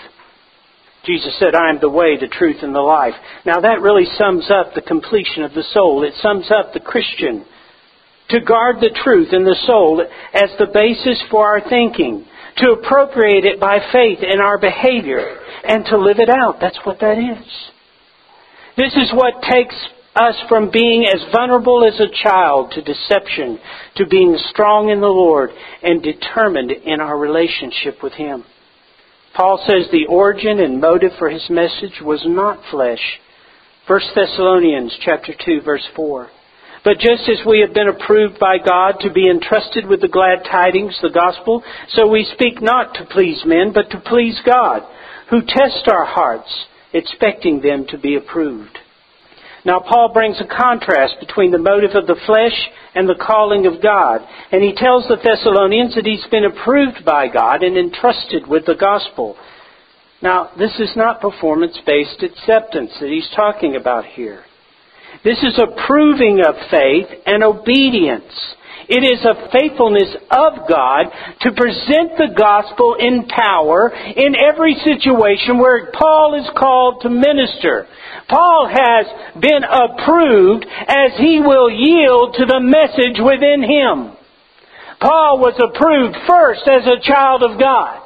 Jesus 1.04 1.36
said, 1.38 1.54
I 1.54 1.70
am 1.70 1.80
the 1.80 1.90
way, 1.90 2.16
the 2.16 2.28
truth, 2.28 2.62
and 2.62 2.74
the 2.74 2.80
life. 2.80 3.14
Now 3.44 3.60
that 3.60 3.80
really 3.82 4.06
sums 4.16 4.50
up 4.50 4.74
the 4.74 4.82
completion 4.82 5.42
of 5.42 5.52
the 5.52 5.64
soul. 5.72 6.04
It 6.04 6.14
sums 6.22 6.50
up 6.50 6.72
the 6.72 6.80
Christian. 6.80 7.44
to 8.32 8.40
guard 8.40 8.76
the 8.80 8.98
truth 9.04 9.28
in 9.32 9.44
the 9.44 9.56
soul 9.66 10.02
as 10.32 10.50
the 10.58 10.72
basis 10.72 11.22
for 11.30 11.46
our 11.46 11.60
thinking, 11.68 12.24
to 12.56 12.72
appropriate 12.72 13.44
it 13.44 13.60
by 13.60 13.78
faith 13.92 14.18
in 14.22 14.40
our 14.40 14.58
behavior, 14.58 15.38
and 15.64 15.84
to 15.86 15.98
live 15.98 16.18
it 16.18 16.30
out. 16.30 16.56
That's 16.60 16.78
what 16.84 17.00
that 17.00 17.18
is. 17.18 17.46
This 18.76 18.94
is 18.94 19.12
what 19.12 19.42
takes 19.42 19.74
us 20.14 20.34
from 20.48 20.70
being 20.70 21.04
as 21.04 21.22
vulnerable 21.32 21.84
as 21.86 22.00
a 22.00 22.12
child 22.22 22.72
to 22.72 22.82
deception, 22.82 23.58
to 23.96 24.06
being 24.06 24.36
strong 24.50 24.88
in 24.90 25.00
the 25.00 25.06
Lord 25.06 25.50
and 25.82 26.02
determined 26.02 26.70
in 26.70 27.00
our 27.00 27.18
relationship 27.18 28.02
with 28.02 28.14
Him. 28.14 28.44
Paul 29.34 29.62
says 29.66 29.90
the 29.90 30.06
origin 30.08 30.60
and 30.60 30.80
motive 30.80 31.12
for 31.18 31.30
his 31.30 31.48
message 31.48 32.00
was 32.02 32.22
not 32.26 32.60
flesh. 32.70 33.20
1 33.86 34.00
Thessalonians 34.14 34.96
chapter 35.00 35.32
2 35.44 35.62
verse 35.64 35.86
4. 35.96 36.28
But 36.84 36.98
just 36.98 37.28
as 37.28 37.46
we 37.46 37.60
have 37.60 37.72
been 37.72 37.88
approved 37.88 38.38
by 38.38 38.58
God 38.58 38.96
to 39.00 39.12
be 39.12 39.30
entrusted 39.30 39.86
with 39.86 40.00
the 40.00 40.08
glad 40.08 40.44
tidings, 40.50 40.98
the 41.00 41.10
gospel, 41.10 41.62
so 41.90 42.08
we 42.08 42.28
speak 42.34 42.60
not 42.60 42.94
to 42.94 43.04
please 43.04 43.42
men, 43.46 43.72
but 43.72 43.90
to 43.90 44.00
please 44.00 44.38
God, 44.44 44.82
who 45.30 45.42
tests 45.42 45.86
our 45.86 46.04
hearts, 46.04 46.66
expecting 46.92 47.60
them 47.60 47.86
to 47.88 47.98
be 47.98 48.16
approved. 48.16 48.78
Now, 49.64 49.78
Paul 49.78 50.12
brings 50.12 50.40
a 50.40 50.46
contrast 50.46 51.14
between 51.20 51.52
the 51.52 51.58
motive 51.58 51.92
of 51.94 52.06
the 52.06 52.20
flesh 52.26 52.68
and 52.94 53.08
the 53.08 53.14
calling 53.14 53.66
of 53.66 53.80
God. 53.80 54.20
And 54.50 54.62
he 54.62 54.74
tells 54.74 55.06
the 55.06 55.16
Thessalonians 55.22 55.94
that 55.94 56.06
he's 56.06 56.26
been 56.30 56.44
approved 56.44 57.04
by 57.04 57.28
God 57.28 57.62
and 57.62 57.76
entrusted 57.76 58.46
with 58.48 58.66
the 58.66 58.74
gospel. 58.74 59.36
Now, 60.20 60.50
this 60.58 60.72
is 60.80 60.90
not 60.96 61.20
performance 61.20 61.78
based 61.86 62.22
acceptance 62.22 62.92
that 63.00 63.08
he's 63.08 63.28
talking 63.36 63.76
about 63.76 64.04
here. 64.04 64.44
This 65.24 65.38
is 65.42 65.58
a 65.58 65.86
proving 65.86 66.40
of 66.44 66.54
faith 66.70 67.06
and 67.26 67.44
obedience. 67.44 68.32
It 68.88 69.04
is 69.04 69.24
a 69.24 69.50
faithfulness 69.50 70.16
of 70.30 70.68
God 70.68 71.06
to 71.42 71.52
present 71.52 72.18
the 72.18 72.34
gospel 72.36 72.96
in 72.98 73.26
power 73.28 73.90
in 73.90 74.34
every 74.34 74.74
situation 74.82 75.58
where 75.58 75.90
Paul 75.92 76.40
is 76.40 76.48
called 76.56 77.02
to 77.02 77.10
minister. 77.10 77.86
Paul 78.28 78.68
has 78.70 79.06
been 79.40 79.64
approved 79.64 80.66
as 80.88 81.18
he 81.18 81.40
will 81.40 81.70
yield 81.70 82.34
to 82.34 82.46
the 82.46 82.60
message 82.60 83.20
within 83.22 83.62
him. 83.62 84.16
Paul 85.00 85.38
was 85.38 85.58
approved 85.58 86.16
first 86.26 86.62
as 86.66 86.86
a 86.86 87.02
child 87.02 87.42
of 87.42 87.58
God. 87.58 88.02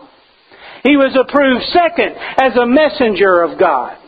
He 0.82 0.96
was 0.96 1.16
approved 1.18 1.64
second 1.72 2.16
as 2.40 2.56
a 2.56 2.66
messenger 2.66 3.42
of 3.42 3.58
God. 3.58 3.98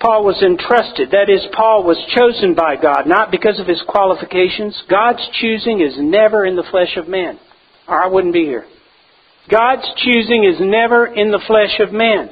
Paul 0.00 0.24
was 0.24 0.40
entrusted. 0.42 1.10
That 1.10 1.28
is, 1.28 1.44
Paul 1.52 1.82
was 1.82 1.98
chosen 2.14 2.54
by 2.54 2.76
God, 2.76 3.06
not 3.06 3.30
because 3.30 3.58
of 3.58 3.66
his 3.66 3.82
qualifications. 3.88 4.80
God's 4.88 5.26
choosing 5.40 5.80
is 5.80 5.94
never 5.98 6.46
in 6.46 6.54
the 6.54 6.66
flesh 6.70 6.96
of 6.96 7.08
man, 7.08 7.38
or 7.88 8.00
I 8.00 8.06
wouldn't 8.06 8.34
be 8.34 8.44
here. 8.44 8.66
God's 9.50 9.86
choosing 9.96 10.44
is 10.44 10.60
never 10.60 11.06
in 11.06 11.30
the 11.30 11.42
flesh 11.46 11.80
of 11.80 11.92
man. 11.92 12.30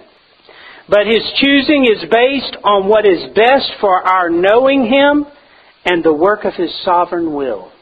But 0.88 1.06
his 1.06 1.22
choosing 1.42 1.88
is 1.90 2.08
based 2.08 2.56
on 2.62 2.88
what 2.88 3.04
is 3.04 3.34
best 3.34 3.72
for 3.80 4.06
our 4.06 4.30
knowing 4.30 4.86
him 4.86 5.26
and 5.84 6.04
the 6.04 6.12
work 6.12 6.44
of 6.44 6.54
his 6.54 6.70
sovereign 6.84 7.34
will. 7.34 7.72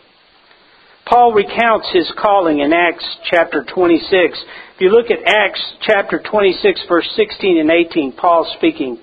Paul 1.07 1.35
recounts 1.35 1.91
his 1.93 2.11
calling 2.19 2.61
in 2.61 2.73
Acts 2.73 3.05
chapter 3.31 3.63
26. 3.63 4.09
If 4.75 4.81
you 4.81 4.89
look 4.89 5.11
at 5.11 5.19
Acts 5.27 5.61
chapter 5.83 6.19
26 6.19 6.81
verse 6.89 7.09
16 7.15 7.61
and 7.61 7.71
18, 7.71 8.13
Paul 8.13 8.51
speaking, 8.57 8.99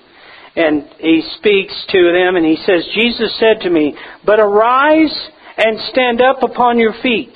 and 0.55 0.83
he 0.99 1.21
speaks 1.37 1.73
to 1.89 2.11
them 2.11 2.35
and 2.35 2.45
he 2.45 2.57
says, 2.65 2.85
Jesus 2.93 3.37
said 3.39 3.61
to 3.61 3.69
me, 3.69 3.95
But 4.25 4.39
arise 4.39 5.29
and 5.57 5.79
stand 5.91 6.21
up 6.21 6.43
upon 6.43 6.79
your 6.79 6.93
feet. 7.01 7.35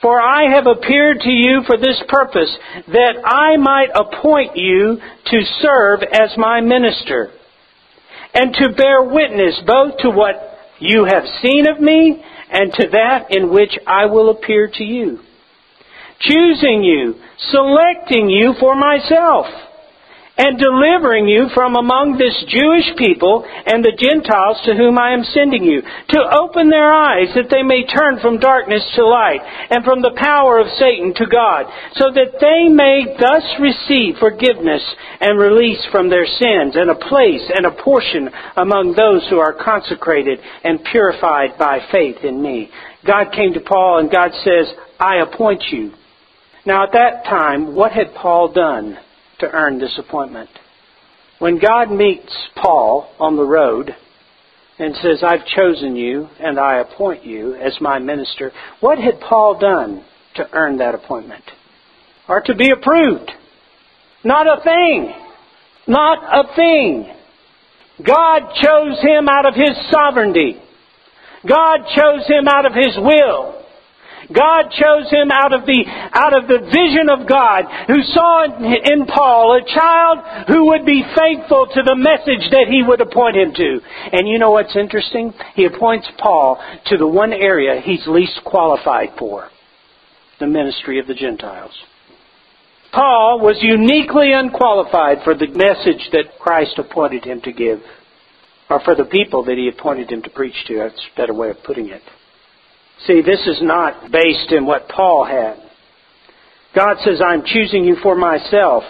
For 0.00 0.20
I 0.20 0.54
have 0.54 0.66
appeared 0.66 1.20
to 1.20 1.30
you 1.30 1.62
for 1.66 1.78
this 1.78 2.02
purpose, 2.08 2.54
that 2.88 3.22
I 3.24 3.56
might 3.56 3.88
appoint 3.94 4.56
you 4.56 4.98
to 5.26 5.44
serve 5.62 6.00
as 6.02 6.36
my 6.36 6.60
minister, 6.60 7.30
and 8.34 8.52
to 8.54 8.74
bear 8.76 9.02
witness 9.02 9.62
both 9.66 9.96
to 9.98 10.10
what 10.10 10.58
you 10.78 11.04
have 11.04 11.24
seen 11.42 11.66
of 11.66 11.80
me 11.80 12.22
and 12.50 12.72
to 12.74 12.88
that 12.92 13.30
in 13.30 13.50
which 13.50 13.78
I 13.86 14.06
will 14.06 14.30
appear 14.30 14.70
to 14.74 14.84
you. 14.84 15.20
Choosing 16.20 16.84
you, 16.84 17.14
selecting 17.50 18.28
you 18.28 18.54
for 18.60 18.74
myself 18.74 19.46
and 20.36 20.58
delivering 20.58 21.28
you 21.28 21.46
from 21.54 21.76
among 21.76 22.18
this 22.18 22.34
Jewish 22.50 22.90
people 22.98 23.46
and 23.46 23.84
the 23.84 23.94
Gentiles 23.94 24.58
to 24.66 24.74
whom 24.74 24.98
I 24.98 25.14
am 25.14 25.22
sending 25.30 25.62
you, 25.62 25.80
to 25.80 26.20
open 26.42 26.70
their 26.70 26.90
eyes 26.90 27.30
that 27.38 27.50
they 27.54 27.62
may 27.62 27.86
turn 27.86 28.18
from 28.18 28.42
darkness 28.42 28.82
to 28.96 29.06
light 29.06 29.38
and 29.70 29.84
from 29.84 30.02
the 30.02 30.18
power 30.18 30.58
of 30.58 30.66
Satan 30.74 31.14
to 31.14 31.26
God, 31.30 31.70
so 31.94 32.10
that 32.10 32.42
they 32.42 32.66
may 32.66 33.14
thus 33.14 33.46
receive 33.62 34.18
forgiveness 34.18 34.82
and 35.20 35.38
release 35.38 35.86
from 35.92 36.10
their 36.10 36.26
sins 36.26 36.74
and 36.74 36.90
a 36.90 36.98
place 36.98 37.46
and 37.54 37.66
a 37.66 37.78
portion 37.82 38.28
among 38.56 38.98
those 38.98 39.22
who 39.30 39.38
are 39.38 39.54
consecrated 39.54 40.40
and 40.64 40.82
purified 40.90 41.54
by 41.58 41.78
faith 41.92 42.24
in 42.24 42.42
me. 42.42 42.70
God 43.06 43.30
came 43.30 43.54
to 43.54 43.60
Paul 43.60 44.00
and 44.00 44.10
God 44.10 44.32
says, 44.42 44.66
I 44.98 45.22
appoint 45.22 45.62
you. 45.70 45.92
Now 46.66 46.82
at 46.84 46.92
that 46.92 47.24
time, 47.24 47.76
what 47.76 47.92
had 47.92 48.14
Paul 48.14 48.52
done? 48.52 48.98
To 49.44 49.54
earn 49.54 49.78
disappointment. 49.78 50.50
When 51.38 51.58
God 51.58 51.90
meets 51.90 52.32
Paul 52.56 53.12
on 53.18 53.36
the 53.36 53.44
road 53.44 53.94
and 54.78 54.94
says, 54.96 55.22
I've 55.22 55.46
chosen 55.46 55.96
you 55.96 56.28
and 56.40 56.58
I 56.58 56.78
appoint 56.78 57.24
you 57.24 57.54
as 57.54 57.76
my 57.80 57.98
minister, 57.98 58.52
what 58.80 58.98
had 58.98 59.20
Paul 59.20 59.58
done 59.58 60.04
to 60.36 60.48
earn 60.52 60.78
that 60.78 60.94
appointment? 60.94 61.44
Or 62.28 62.40
to 62.40 62.54
be 62.54 62.70
approved? 62.70 63.30
Not 64.24 64.46
a 64.46 64.62
thing. 64.62 65.12
Not 65.86 66.18
a 66.22 66.56
thing. 66.56 67.14
God 68.04 68.40
chose 68.62 69.00
him 69.02 69.28
out 69.28 69.46
of 69.46 69.54
his 69.54 69.90
sovereignty. 69.90 70.60
God 71.46 71.80
chose 71.94 72.26
him 72.26 72.48
out 72.48 72.66
of 72.66 72.72
his 72.72 72.96
will. 72.96 73.63
God 74.32 74.70
chose 74.70 75.10
him 75.10 75.30
out 75.30 75.52
of 75.52 75.66
the, 75.66 75.84
out 75.86 76.36
of 76.36 76.48
the 76.48 76.64
vision 76.64 77.08
of 77.10 77.28
God, 77.28 77.64
who 77.86 78.02
saw 78.02 78.44
in 78.44 79.06
Paul 79.06 79.58
a 79.58 79.64
child 79.66 80.46
who 80.48 80.66
would 80.66 80.86
be 80.86 81.02
faithful 81.16 81.66
to 81.66 81.82
the 81.82 81.96
message 81.96 82.50
that 82.50 82.66
he 82.68 82.82
would 82.82 83.00
appoint 83.00 83.36
him 83.36 83.52
to. 83.54 83.80
And 84.12 84.28
you 84.28 84.38
know 84.38 84.52
what's 84.52 84.76
interesting? 84.76 85.32
He 85.54 85.64
appoints 85.64 86.08
Paul 86.18 86.62
to 86.86 86.96
the 86.96 87.06
one 87.06 87.32
area 87.32 87.80
he's 87.80 88.06
least 88.06 88.40
qualified 88.44 89.10
for. 89.18 89.50
The 90.40 90.46
ministry 90.46 90.98
of 90.98 91.06
the 91.06 91.14
Gentiles. 91.14 91.72
Paul 92.92 93.40
was 93.40 93.56
uniquely 93.60 94.32
unqualified 94.32 95.18
for 95.24 95.34
the 95.34 95.48
message 95.48 96.10
that 96.12 96.38
Christ 96.38 96.78
appointed 96.78 97.24
him 97.24 97.40
to 97.42 97.52
give, 97.52 97.80
or 98.70 98.80
for 98.80 98.94
the 98.94 99.04
people 99.04 99.44
that 99.44 99.58
he 99.58 99.68
appointed 99.68 100.10
him 100.10 100.22
to 100.22 100.30
preach 100.30 100.54
to. 100.66 100.78
That's 100.78 101.08
a 101.12 101.20
better 101.20 101.34
way 101.34 101.50
of 101.50 101.62
putting 101.64 101.88
it. 101.88 102.02
See, 103.06 103.20
this 103.20 103.40
is 103.46 103.60
not 103.60 104.10
based 104.10 104.52
in 104.52 104.64
what 104.64 104.88
Paul 104.88 105.24
had. 105.24 105.56
God 106.74 106.96
says, 107.04 107.20
I'm 107.24 107.44
choosing 107.44 107.84
you 107.84 107.96
for 108.02 108.16
myself. 108.16 108.82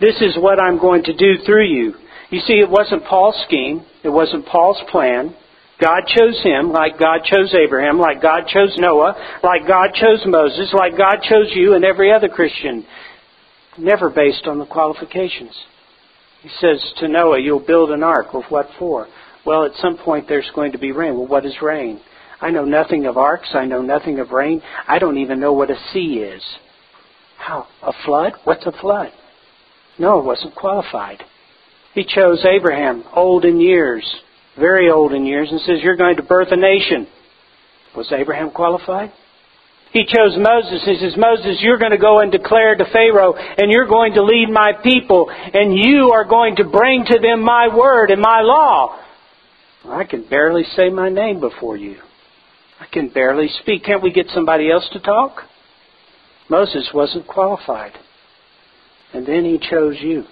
This 0.00 0.20
is 0.20 0.36
what 0.36 0.60
I'm 0.60 0.78
going 0.78 1.04
to 1.04 1.16
do 1.16 1.42
through 1.44 1.66
you. 1.66 1.94
You 2.30 2.40
see, 2.40 2.54
it 2.54 2.70
wasn't 2.70 3.04
Paul's 3.04 3.40
scheme. 3.46 3.84
It 4.02 4.08
wasn't 4.08 4.46
Paul's 4.46 4.80
plan. 4.90 5.34
God 5.80 6.02
chose 6.06 6.40
him 6.42 6.70
like 6.70 6.98
God 6.98 7.24
chose 7.24 7.52
Abraham, 7.54 7.98
like 7.98 8.22
God 8.22 8.46
chose 8.46 8.74
Noah, 8.78 9.14
like 9.42 9.66
God 9.66 9.90
chose 9.94 10.22
Moses, 10.24 10.72
like 10.72 10.96
God 10.96 11.16
chose 11.22 11.50
you 11.54 11.74
and 11.74 11.84
every 11.84 12.12
other 12.12 12.28
Christian. 12.28 12.86
Never 13.78 14.08
based 14.10 14.46
on 14.46 14.58
the 14.58 14.66
qualifications. 14.66 15.56
He 16.42 16.50
says 16.60 16.92
to 16.98 17.08
Noah, 17.08 17.40
You'll 17.40 17.64
build 17.64 17.90
an 17.90 18.02
ark. 18.02 18.32
With 18.32 18.46
what 18.48 18.68
for? 18.78 19.08
Well, 19.44 19.64
at 19.64 19.74
some 19.76 19.96
point 19.98 20.26
there's 20.28 20.50
going 20.54 20.72
to 20.72 20.78
be 20.78 20.92
rain. 20.92 21.14
Well, 21.14 21.26
what 21.26 21.44
is 21.44 21.54
rain? 21.60 22.00
I 22.42 22.50
know 22.50 22.64
nothing 22.64 23.06
of 23.06 23.16
arks. 23.16 23.50
I 23.54 23.64
know 23.64 23.80
nothing 23.80 24.18
of 24.18 24.32
rain. 24.32 24.60
I 24.88 24.98
don't 24.98 25.18
even 25.18 25.38
know 25.38 25.52
what 25.52 25.70
a 25.70 25.76
sea 25.92 26.18
is. 26.18 26.42
How? 27.38 27.68
A 27.82 27.92
flood? 28.04 28.32
What's 28.42 28.66
a 28.66 28.72
flood? 28.72 29.12
No, 29.98 30.18
it 30.18 30.24
wasn't 30.24 30.56
qualified. 30.56 31.22
He 31.94 32.04
chose 32.04 32.44
Abraham, 32.44 33.04
old 33.14 33.44
in 33.44 33.60
years, 33.60 34.04
very 34.58 34.90
old 34.90 35.12
in 35.12 35.24
years, 35.24 35.48
and 35.50 35.60
says, 35.60 35.78
You're 35.82 35.96
going 35.96 36.16
to 36.16 36.22
birth 36.22 36.48
a 36.50 36.56
nation. 36.56 37.06
Was 37.96 38.10
Abraham 38.10 38.50
qualified? 38.50 39.12
He 39.92 40.04
chose 40.06 40.36
Moses. 40.38 40.82
He 40.84 40.96
says, 40.98 41.14
Moses, 41.18 41.58
you're 41.60 41.78
going 41.78 41.90
to 41.90 41.98
go 41.98 42.20
and 42.20 42.32
declare 42.32 42.74
to 42.74 42.84
Pharaoh, 42.92 43.34
and 43.34 43.70
you're 43.70 43.86
going 43.86 44.14
to 44.14 44.24
lead 44.24 44.48
my 44.50 44.72
people, 44.82 45.30
and 45.30 45.76
you 45.76 46.10
are 46.12 46.24
going 46.24 46.56
to 46.56 46.64
bring 46.64 47.04
to 47.04 47.18
them 47.20 47.44
my 47.44 47.68
word 47.72 48.10
and 48.10 48.20
my 48.20 48.40
law. 48.40 48.98
I 49.84 50.04
can 50.04 50.26
barely 50.28 50.64
say 50.74 50.88
my 50.88 51.10
name 51.10 51.40
before 51.40 51.76
you. 51.76 51.98
I 52.82 52.86
can 52.92 53.10
barely 53.10 53.48
speak. 53.60 53.84
Can't 53.84 54.02
we 54.02 54.12
get 54.12 54.26
somebody 54.34 54.68
else 54.68 54.88
to 54.92 54.98
talk? 54.98 55.42
Moses 56.50 56.90
wasn't 56.92 57.28
qualified. 57.28 57.92
And 59.14 59.24
then 59.24 59.44
he 59.44 59.58
chose 59.58 59.98
you. 60.00 60.24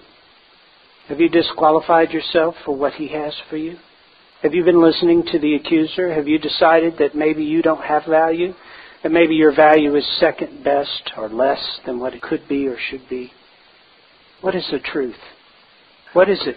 Have 1.06 1.20
you 1.20 1.28
disqualified 1.28 2.10
yourself 2.10 2.56
for 2.64 2.74
what 2.74 2.94
he 2.94 3.06
has 3.08 3.34
for 3.48 3.56
you? 3.56 3.76
Have 4.42 4.52
you 4.52 4.64
been 4.64 4.82
listening 4.82 5.22
to 5.30 5.38
the 5.38 5.54
accuser? 5.54 6.12
Have 6.12 6.26
you 6.26 6.40
decided 6.40 6.94
that 6.98 7.14
maybe 7.14 7.44
you 7.44 7.62
don't 7.62 7.84
have 7.84 8.06
value? 8.06 8.52
That 9.04 9.12
maybe 9.12 9.36
your 9.36 9.54
value 9.54 9.94
is 9.94 10.18
second 10.18 10.64
best 10.64 11.12
or 11.16 11.28
less 11.28 11.80
than 11.86 12.00
what 12.00 12.14
it 12.14 12.22
could 12.22 12.48
be 12.48 12.66
or 12.66 12.76
should 12.90 13.08
be? 13.08 13.32
What 14.40 14.56
is 14.56 14.66
the 14.72 14.80
truth? 14.80 15.20
What 16.14 16.28
is 16.28 16.40
it? 16.46 16.56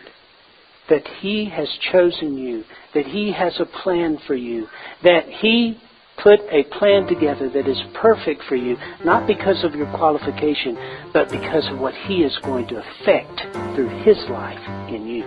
That 0.89 1.07
He 1.21 1.45
has 1.45 1.69
chosen 1.91 2.37
you, 2.37 2.63
that 2.93 3.05
He 3.05 3.31
has 3.31 3.59
a 3.59 3.65
plan 3.65 4.17
for 4.27 4.35
you, 4.35 4.67
that 5.03 5.27
He 5.27 5.79
put 6.21 6.39
a 6.51 6.63
plan 6.77 7.07
together 7.07 7.49
that 7.49 7.67
is 7.67 7.81
perfect 7.93 8.43
for 8.47 8.55
you, 8.55 8.77
not 9.03 9.25
because 9.27 9.63
of 9.63 9.75
your 9.75 9.87
qualification, 9.87 10.77
but 11.11 11.29
because 11.29 11.67
of 11.69 11.79
what 11.79 11.95
He 12.07 12.23
is 12.23 12.37
going 12.43 12.67
to 12.67 12.77
effect 12.77 13.41
through 13.75 13.89
His 14.03 14.17
life 14.29 14.59
in 14.89 15.07
you. 15.07 15.23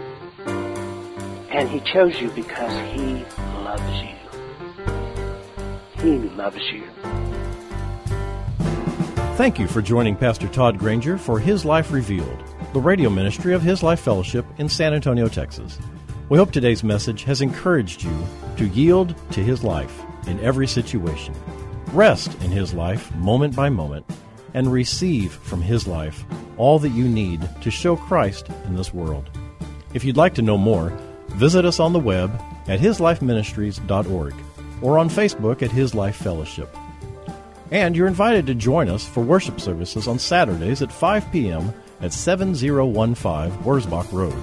And 1.51 1.69
He 1.69 1.81
chose 1.81 2.21
you 2.21 2.31
because 2.31 2.73
He 2.95 3.25
loves 3.63 4.03
you. 4.03 4.17
He 6.03 6.29
loves 6.37 6.63
you. 6.73 6.85
Thank 9.37 9.59
you 9.59 9.67
for 9.67 9.83
joining 9.83 10.17
Pastor 10.17 10.49
Todd 10.49 10.79
Granger 10.79 11.19
for 11.19 11.39
His 11.39 11.65
Life 11.65 11.93
Revealed, 11.93 12.43
the 12.77 12.83
radio 12.83 13.09
ministry 13.09 13.55
of 13.55 13.63
His 13.63 13.83
Life 13.83 14.01
Fellowship 14.01 14.45
in 14.59 14.69
San 14.69 14.93
Antonio, 14.93 15.29
Texas. 15.29 15.79
We 16.29 16.37
hope 16.37 16.53
today's 16.53 16.85
message 16.85 17.23
has 17.23 17.41
encouraged 17.41 18.03
you 18.03 18.27
to 18.59 18.67
yield 18.67 19.15
to 19.31 19.43
His 19.43 19.65
life 19.65 20.03
in 20.27 20.39
every 20.41 20.67
situation, 20.67 21.35
rest 21.95 22.35
in 22.43 22.51
His 22.51 22.75
life 22.75 23.15
moment 23.15 23.57
by 23.57 23.71
moment, 23.71 24.05
and 24.53 24.71
receive 24.71 25.33
from 25.33 25.63
His 25.63 25.87
life 25.87 26.23
all 26.59 26.79
that 26.81 26.91
you 26.91 27.09
need 27.09 27.49
to 27.63 27.71
show 27.71 27.97
Christ 27.97 28.51
in 28.67 28.77
this 28.77 28.93
world. 28.93 29.31
If 29.95 30.05
you'd 30.05 30.19
like 30.19 30.35
to 30.35 30.43
know 30.43 30.59
more, 30.59 30.91
visit 31.29 31.65
us 31.65 31.81
on 31.81 31.95
the 31.95 31.99
web 31.99 32.31
at 32.69 32.79
hislifeministries.org 32.79 34.35
or 34.83 34.99
on 34.99 35.09
Facebook 35.09 35.63
at 35.63 35.71
His 35.71 35.95
Life 35.95 36.17
Fellowship. 36.17 36.77
And 37.71 37.97
you're 37.97 38.07
invited 38.07 38.47
to 38.49 38.55
join 38.55 38.91
us 38.91 39.07
for 39.07 39.23
worship 39.23 39.63
services 39.63 40.07
on 40.07 40.19
Saturdays 40.19 40.83
at 40.83 40.93
5 40.93 41.33
p.m. 41.33 41.73
at 42.01 42.13
7015 42.13 43.51
Wurzbach 43.63 44.13
Road. 44.13 44.37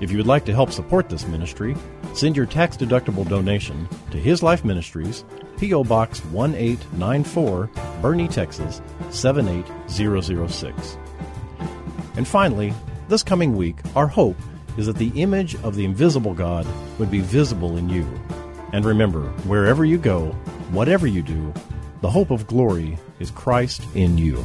If 0.00 0.10
you 0.10 0.18
would 0.18 0.26
like 0.26 0.44
to 0.44 0.52
help 0.52 0.72
support 0.72 1.08
this 1.08 1.26
ministry, 1.26 1.74
send 2.14 2.36
your 2.36 2.46
tax 2.46 2.76
deductible 2.76 3.26
donation 3.28 3.88
to 4.10 4.18
His 4.18 4.42
Life 4.42 4.64
Ministries, 4.64 5.24
P.O. 5.58 5.84
Box 5.84 6.22
1894, 6.26 7.70
Boerne, 8.02 8.30
Texas 8.30 8.82
78006. 9.10 10.98
And 12.16 12.28
finally, 12.28 12.74
this 13.08 13.22
coming 13.22 13.56
week, 13.56 13.78
our 13.94 14.06
hope 14.06 14.36
is 14.76 14.86
that 14.86 14.96
the 14.96 15.12
image 15.20 15.54
of 15.62 15.76
the 15.76 15.84
invisible 15.84 16.34
God 16.34 16.66
would 16.98 17.10
be 17.10 17.20
visible 17.20 17.76
in 17.76 17.88
you. 17.88 18.06
And 18.72 18.84
remember, 18.84 19.22
wherever 19.44 19.84
you 19.84 19.96
go, 19.96 20.26
whatever 20.70 21.06
you 21.06 21.22
do, 21.22 21.54
the 22.02 22.10
hope 22.10 22.30
of 22.30 22.46
glory 22.46 22.98
is 23.18 23.30
Christ 23.30 23.82
in 23.94 24.18
you. 24.18 24.44